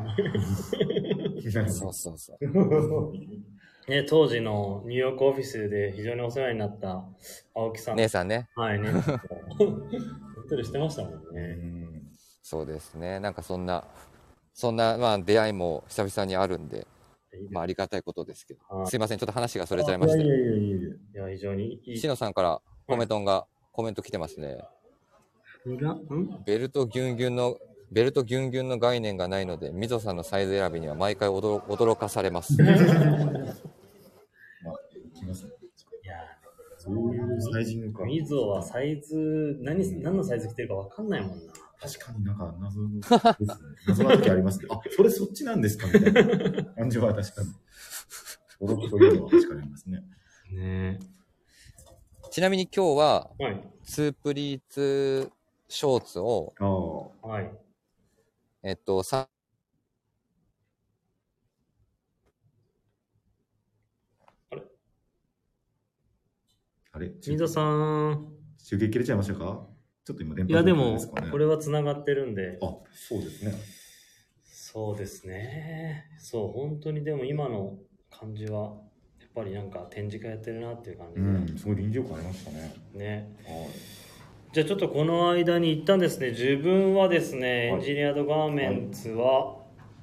[1.70, 2.38] そうそうそう。
[3.90, 7.04] ね、当時のニューヨークオフィスで非常にお世話になった
[7.54, 7.96] 青木さん。
[7.96, 8.48] 姉さんね。
[8.56, 8.90] はいね。
[8.90, 9.66] ホ
[10.48, 11.54] テルしてましたもんうね。
[11.54, 12.02] ん
[12.42, 13.20] そうですね。
[13.20, 13.84] なんかそんな、
[14.54, 16.86] そんな、まあ出会いも久々にあるんで、
[17.50, 18.60] まあありがたいことですけど。
[18.68, 19.18] はいすいません。
[19.18, 20.22] ちょっと話がそれちゃいました。
[20.22, 20.82] いやいやいやいやい
[21.14, 21.26] や。
[21.28, 21.98] いや、非常にいい。
[21.98, 24.58] しのさんからコメントが、コメント来てますね。
[26.46, 27.56] ベルトギュンギュンの、
[27.90, 32.56] ベルトギュンギュンの概念がないので、みぞさんのサイズ選びには毎回驚驚かされます。
[32.62, 32.72] まあ、
[35.12, 35.50] 来ますね。
[36.04, 36.14] いや
[36.78, 38.04] そういうサイジングか。
[38.04, 41.52] みぞはサイズ、何、何のサイズ着てるかわかんないもんな。
[41.80, 42.88] 確かになんか謎の。
[43.88, 47.48] 謎な時ありますけど、あ、それそっちなんですかみたいな感じは確かに。
[48.60, 50.04] 驚くというのは確かにありますね。
[50.52, 51.00] ね
[52.30, 53.44] ちなみに今日は、え。
[53.44, 53.60] はい。
[53.82, 55.32] ツープリーツ
[55.68, 56.64] ショーツを、あ
[57.26, 57.28] あ。
[57.28, 57.50] はい。
[58.62, 59.28] えっと、さ、
[66.92, 67.10] あれ？
[67.28, 68.32] みぞさん。
[68.64, 69.66] 中継切れちゃいましたか？
[70.04, 70.98] ちょっと今電波いや、でも
[71.30, 72.58] これは繋がってるんで。
[72.62, 73.52] あ、そうですね。
[74.44, 76.04] そうですね。
[76.18, 77.78] そう、本当にでも今の
[78.10, 78.76] 感じは、
[79.20, 81.20] やっぱりなんか展示会やってるなっていう感じで。
[81.20, 82.74] うん、すごい臨場感ありましたね。
[82.94, 83.36] ね。
[83.44, 84.05] はい。
[84.52, 87.80] じゃあちょっとこの間に一旦ですね、自分はですね、はい。
[87.80, 89.14] エンジニアードガーメンツは、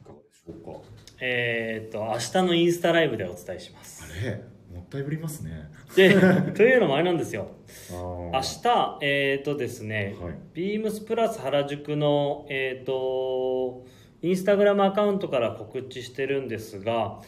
[0.03, 0.07] い。
[0.07, 0.79] かがでしょうか？
[1.21, 4.03] えーっと、明日のインスタライブでお伝えします。
[4.03, 4.43] あれ？
[4.75, 5.69] もったいぶりますね。
[5.95, 6.13] で、
[6.53, 7.47] というのもあれなんですよ。
[7.91, 10.33] あ明明日、えーっとですね、はい。
[10.53, 13.85] ビームスプラス原宿の、えー、と
[14.21, 17.21] インスタグラムアカウントから告知してるんですが、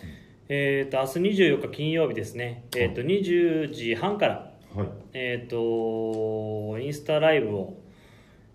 [0.50, 4.88] えー、と明日24日金曜日ですね、えー、と20時半から、はい。
[5.14, 7.82] えー、とインスタライブを、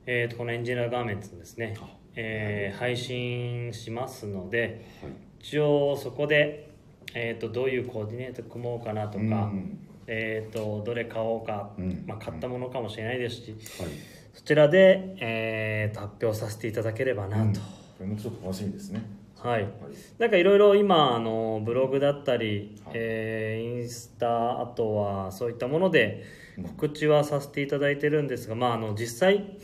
[0.07, 1.77] えー、とこのエンジニアガーメンツのですね、
[2.15, 5.13] えー配信しますのではい。
[5.41, 6.71] 一応そこで、
[7.15, 13.91] えー、とどういうコーディネート組もうかなとか、うんえー、とどれ買おうか、うんまあ、買ったものかもしれないですし、はい。
[14.35, 17.61] そちらで、えーと発表させていただければなと。
[17.61, 17.67] こ
[18.01, 19.03] れもちょっと楽しみですね。
[19.43, 19.63] はい。
[19.63, 19.73] はい。
[20.19, 26.25] なんかいろいろ今、あの、ブログだったり、はいえーインスタ、あとはそういったもので
[26.59, 29.57] うん告知はさせていただいてるんですが、まあ、あの、実際、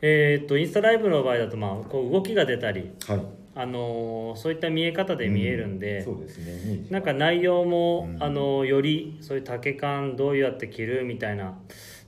[0.00, 3.26] えーと、インスタライブの場合だと、まあ、こう動きが出たり、はい。
[3.54, 6.52] あの、そういった見え方で見えるんで、そうですね。
[6.52, 11.58] イメージなんか内容も、うんあのよりそういう丈感どうやって着るみたいな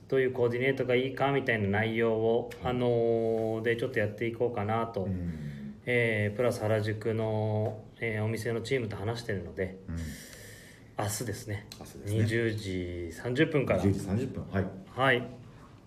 [0.07, 5.54] どういうコーディネートがいいかみたいな内容を、あのでちょっとやっていこうかなと、うん。
[5.85, 9.95] えープラス原宿の、えーお店のチームと話してるのでうん。
[10.97, 12.23] 明日ですねですね。
[12.23, 14.45] 20時30分から10時30分。
[14.51, 14.65] はい。
[14.95, 15.27] はい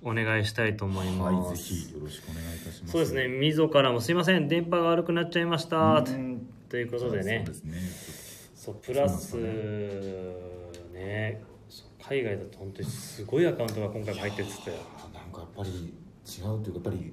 [0.00, 1.56] お願いしたいと思います、はい。
[1.56, 2.92] ぜひよろしくお願いいたします。
[2.92, 6.04] そうですねみぞからもすいません電波が悪くなっちゃいました
[6.68, 7.78] ということでねそうですね。
[8.54, 9.34] そうプラス
[10.92, 11.42] ね
[12.02, 15.70] 海外だと本当にすごいアカウントが今回も入ってるっつってあなんかやっぱり
[16.28, 17.12] 違うというか、やっぱり、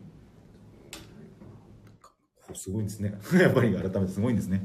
[2.54, 3.18] すごいですね。
[3.40, 4.62] やっぱり改めてすごいんですね。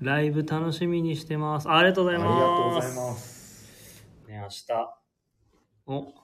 [0.00, 4.04] ライブ楽しみにしてますありがとうございますありがとうございます。
[4.28, 4.64] ね明日
[5.86, 6.14] お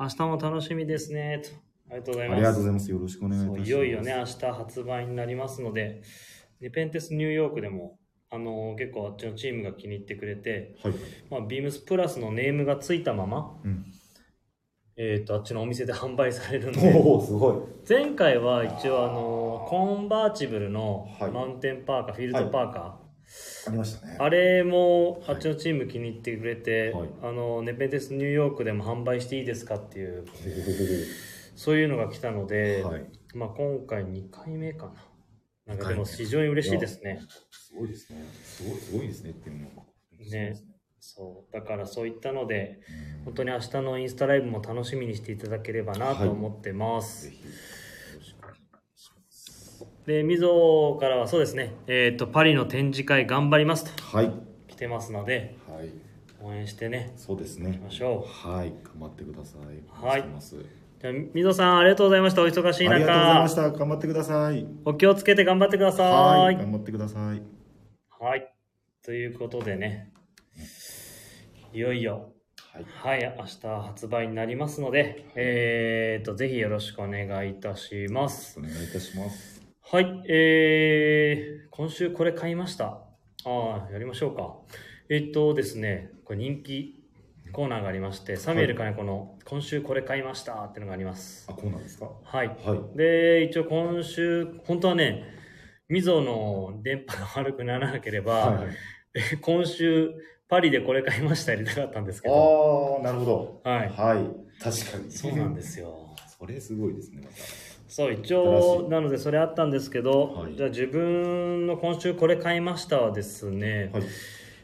[0.00, 1.50] 明日も楽しみですねと
[1.90, 2.90] ありがとうございますありがとうございます。
[2.90, 3.68] よろしくお願いいたします。
[3.68, 6.02] いよいよね明日発売になりますので
[6.60, 7.98] ネペンテスニューヨークでも
[8.30, 10.94] あの結構あっちのチームが気に入ってくれて、はい。
[11.30, 13.86] まあ、ビームスプラスのネームがついたまま、うん。
[15.00, 16.92] えー、とあっちのお店で販売されるんで。
[16.92, 17.54] おお、すごい。
[17.88, 21.30] 前回は一応あのコンバーチブルのはい。
[21.30, 22.98] マウンテンパーカー、フィールドパーカ
[23.68, 24.16] ありましたね。
[24.18, 25.22] ー、あれもはい。
[25.28, 27.08] あっちのチーム気に入ってくれて、はい。
[27.22, 30.26] あのネペンテスニューヨークでも販売していいですかっていうお
[31.54, 33.06] そういうのが来たので、ーはい。
[33.34, 34.86] まあ、今回2回目か
[35.66, 35.74] な。
[35.74, 37.20] なんかでも非常に嬉しいですね。
[37.52, 38.24] すごいですね。
[38.42, 39.82] すごい、すごいですねっていうのが。
[40.30, 40.56] ね
[41.10, 42.80] そうだからそういったので
[43.22, 47.50] うん本当に明日のインスタライブも楽しみにしていただければなと思ってます、ぜひ、よ
[48.18, 48.56] ろしくお願い。
[50.06, 54.32] で、みぞからはそうですね、えっ、と、パリの展示会頑張りますとはい。
[54.66, 55.90] 来てますので、はい。
[56.40, 57.78] 応援してね、そうですね行き。
[57.80, 58.72] ましょはい。
[58.82, 60.06] 頑張ってください。
[60.06, 60.24] はい。
[61.00, 62.42] じゃあ、みぞさんありがとうございました。
[62.42, 63.72] お忙しいありがとうございまし中。
[63.72, 63.78] た。
[63.78, 64.66] 頑張ってください。
[64.84, 66.54] お気をつけて頑張ってくださはい。
[66.54, 66.58] い。
[66.58, 67.42] 頑張ってください。
[68.20, 68.50] はい。
[69.02, 70.12] ということでね、
[71.72, 72.32] いよいよ、
[72.72, 73.20] はい。
[73.20, 78.62] はい、明日発売になりますので、えーと、ぜひよろしくお願いいたしますお。
[78.62, 79.62] 願いいたします。
[79.82, 82.86] はい、えー、今週これ買いました。
[82.86, 84.56] ああ、やりましょうか。
[85.10, 86.94] えっとですね、これ人気
[87.52, 91.46] コーナーがありまして、サミュエル金子の今週これ買いましたっていうのがあります。
[91.50, 92.10] あ、こうなんですか？
[92.22, 92.48] はい。
[92.48, 92.54] は
[92.94, 92.96] い。
[92.96, 95.24] で、一応今週、本当はね、
[95.88, 98.68] みぞの電波が悪くならなければ、はい
[99.40, 100.12] 今週
[100.48, 103.60] パリでこれ買いましたやりたかったんですけど、ああ、なるほど。
[103.64, 103.88] はい。
[103.90, 104.62] はい。
[104.62, 105.12] 確かに。
[105.12, 106.16] そうなんですよ。
[106.38, 107.36] それすごいですね、また。
[107.88, 114.02] そう、一応、いなのでそれあったんですけど、はいじゃあ自分の今週これ買いましたはですね、はい。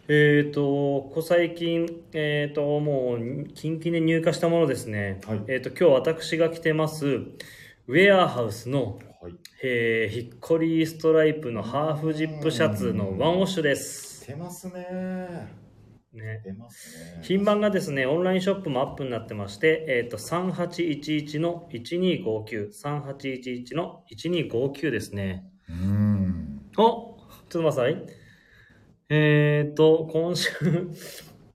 [0.09, 5.21] えっ、と、ここ最近、えっ、と、もう、近々で入荷したものですね。
[5.27, 9.35] はいえっ、と、今日私が着てます、ウェアハウスの、はい。
[9.63, 14.27] えーヒッコリーストライプのハーフジップシャツのワンウォッシュです。
[14.27, 15.64] 出ますね。
[16.15, 16.41] ね。
[16.45, 17.21] 出ますね。
[17.23, 25.45] 品番がですね、オンラインショップもアップになってまして、えっ、と、3811の1259、3811の1259ですね。
[25.69, 26.61] うーん。
[26.77, 28.07] おちょっと待ってください。
[29.11, 30.51] えっ、と、今週、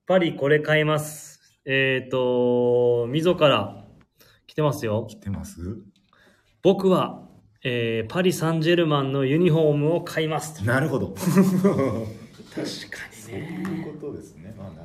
[0.05, 1.60] パリこれ買います。
[1.66, 3.86] えっ、と、溝から
[4.47, 5.05] 来てますよ。
[5.10, 5.60] 来てます？
[6.62, 7.28] 僕は、
[7.64, 10.66] えーパリ・サンジェルマンのユニフォームを買います。
[10.66, 11.16] なるほど。
[12.55, 13.39] 確かそう。
[13.39, 14.53] いうことですね。
[14.57, 14.84] まあ、な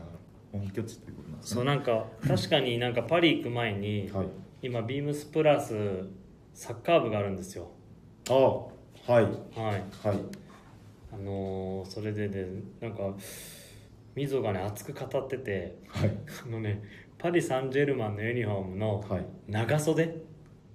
[0.52, 1.54] 本拠地ということなんですね。
[1.56, 4.26] そう、なんか、確かになんかパリ行く前に、はい。
[4.62, 5.74] 今、ビームスプラス
[6.54, 7.68] サッカー部があるんですよ。
[8.30, 9.24] ああ、はい。
[9.24, 9.30] はい。
[9.54, 10.18] はい。
[11.12, 12.46] あのーそれでね、
[12.80, 13.14] なんか、
[14.14, 16.10] 溝がね、熱く語ってて、はい。
[16.46, 16.82] あのね、
[17.18, 19.24] パリ・サンジェルマンのユニフォームのはい。
[19.48, 20.16] 長袖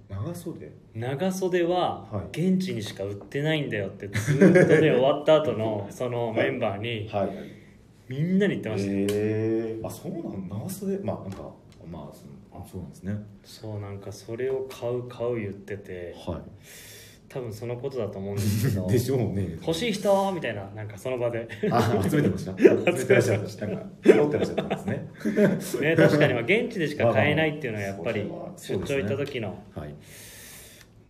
[0.09, 0.71] 長袖？
[0.95, 7.58] 長袖ははい現地にしか売ってないんだよってずーっとね終わった後の そのメンバーにはい。
[8.09, 10.97] みんなに言ってました、ええあ、そうなん長袖。
[10.97, 11.43] まあ、なんか、
[11.89, 13.15] まあ、そのあ、そうなんですね。
[13.45, 16.41] そうなんかそれを買う買う言ってては
[17.29, 18.89] 多分そのことだと思うんですけどい。
[18.93, 19.57] でしょうね。
[19.61, 20.31] 欲しい人？
[20.33, 21.47] みたいななんかその場で。
[21.71, 22.57] あ、集めてました。
[22.57, 23.67] 集めてらっしゃった。
[23.67, 24.63] なんか、拾ってらっしゃった。
[24.63, 24.77] んで
[25.61, 25.89] すね。
[25.89, 29.17] ね確かにまあ現地でしか買えないっていうのはやっぱり出張行った。
[29.17, 29.95] 時のはい。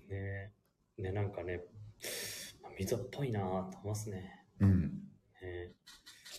[0.09, 0.51] ね
[0.97, 1.61] ねなんかね
[2.77, 4.81] 溝っぽいなと思いますねうん。
[5.41, 5.71] ね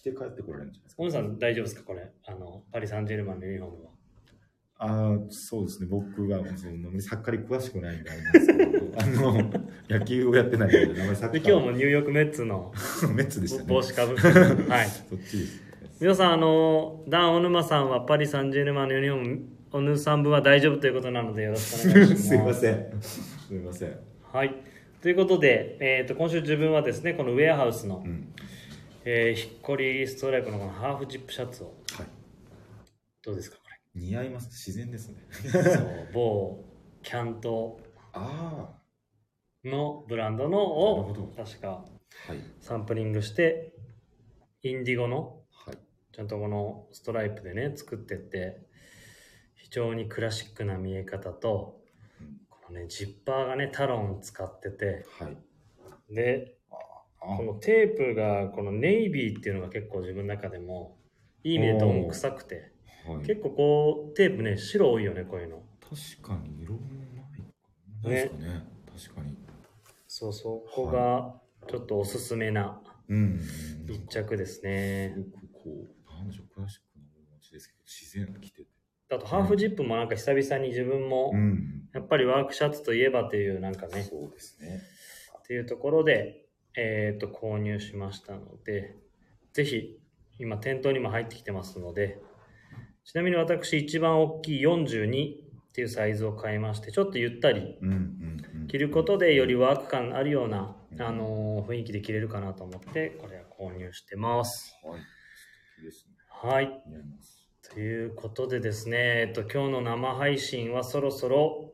[0.00, 1.02] 着て帰ってこられるんじゃないですか。
[1.02, 2.10] 小野さん大丈夫ですかこれ？
[2.26, 3.90] あのパリ・サンジェルマンのユニフォームは
[4.82, 5.88] ああ、そうですね。
[5.90, 9.50] 僕は、その、サッカーに詳しくないんであれなんですけど、あの、
[9.90, 11.50] 野球をやってないので、名前サッカでー。
[11.50, 12.72] 今日もニューヨークメッツの
[13.14, 13.66] メッツでしたね。
[13.68, 14.22] 帽子かぶって
[14.72, 15.62] はいそっちです。
[16.00, 19.42] 皆さんあのダン・オヌマさんはパリ・サンジェルマンのユニフォーム
[19.72, 23.02] オヌさん分は大丈夫ということなのでよろしくお願いします すいません。
[23.02, 23.98] すいません。
[24.32, 24.54] はい
[25.02, 28.32] ということで、えー、と今週自分はですねこのウェアハウスの、うん。
[29.04, 32.06] えーヒッコリーストライプのこのハーフジップシャツをはい。
[33.22, 33.62] どうですかこ
[33.94, 34.48] 似合います。
[34.48, 35.16] 自然ですね。
[35.42, 36.64] れそう某
[37.02, 37.80] キャント
[38.12, 38.68] あ
[39.64, 41.84] のブランドのを確か。
[42.60, 43.72] サンプリングして
[44.62, 45.78] インディゴのはい。
[46.12, 48.60] ちゃんとこのストライプでね作ってって
[49.54, 51.80] 非常にクラシックな見え方と
[52.20, 55.36] うんこのねジッパーがねタロン使っててはい。
[56.14, 56.59] であ
[57.20, 60.96] このテープがこのネイビーっていうのが結構自分の中でも
[61.44, 62.72] いい意味でどんくさくて
[63.06, 63.26] はい。
[63.26, 66.80] 結構こうテープね白多いよねこういうの確かに色も
[68.02, 68.64] ないですかね。
[68.86, 69.36] 確かに。
[70.08, 71.34] そうそうここが
[71.68, 73.40] ちょっとおすすめなうん。
[73.88, 78.66] 一着ですねすごくこう、なんでしょう、クラシックな面持ちですけど、自然てて。
[79.12, 81.88] あとハーフジップもなんか久々に自分もん。
[81.92, 84.80] やっぱりワークシャツといえばというなんかねそうですね。
[85.38, 86.46] っていうところで、
[86.82, 88.96] えー、と購入しましたので、
[89.52, 89.98] ぜひ、
[90.38, 92.18] 今店頭にも入ってきてますので、
[93.04, 97.76] ちなみに私一番大きい42っていうサイズを買いまして、ちょっとゆったり。
[98.68, 104.74] 着ることでよりワーク感あるような、あのー雰囲気で着れるかなと思って、これは購入してます。
[104.82, 106.62] はい。
[106.62, 106.82] はい。
[107.74, 111.72] ということでですね、えっと、今日の生配信はそろそろ、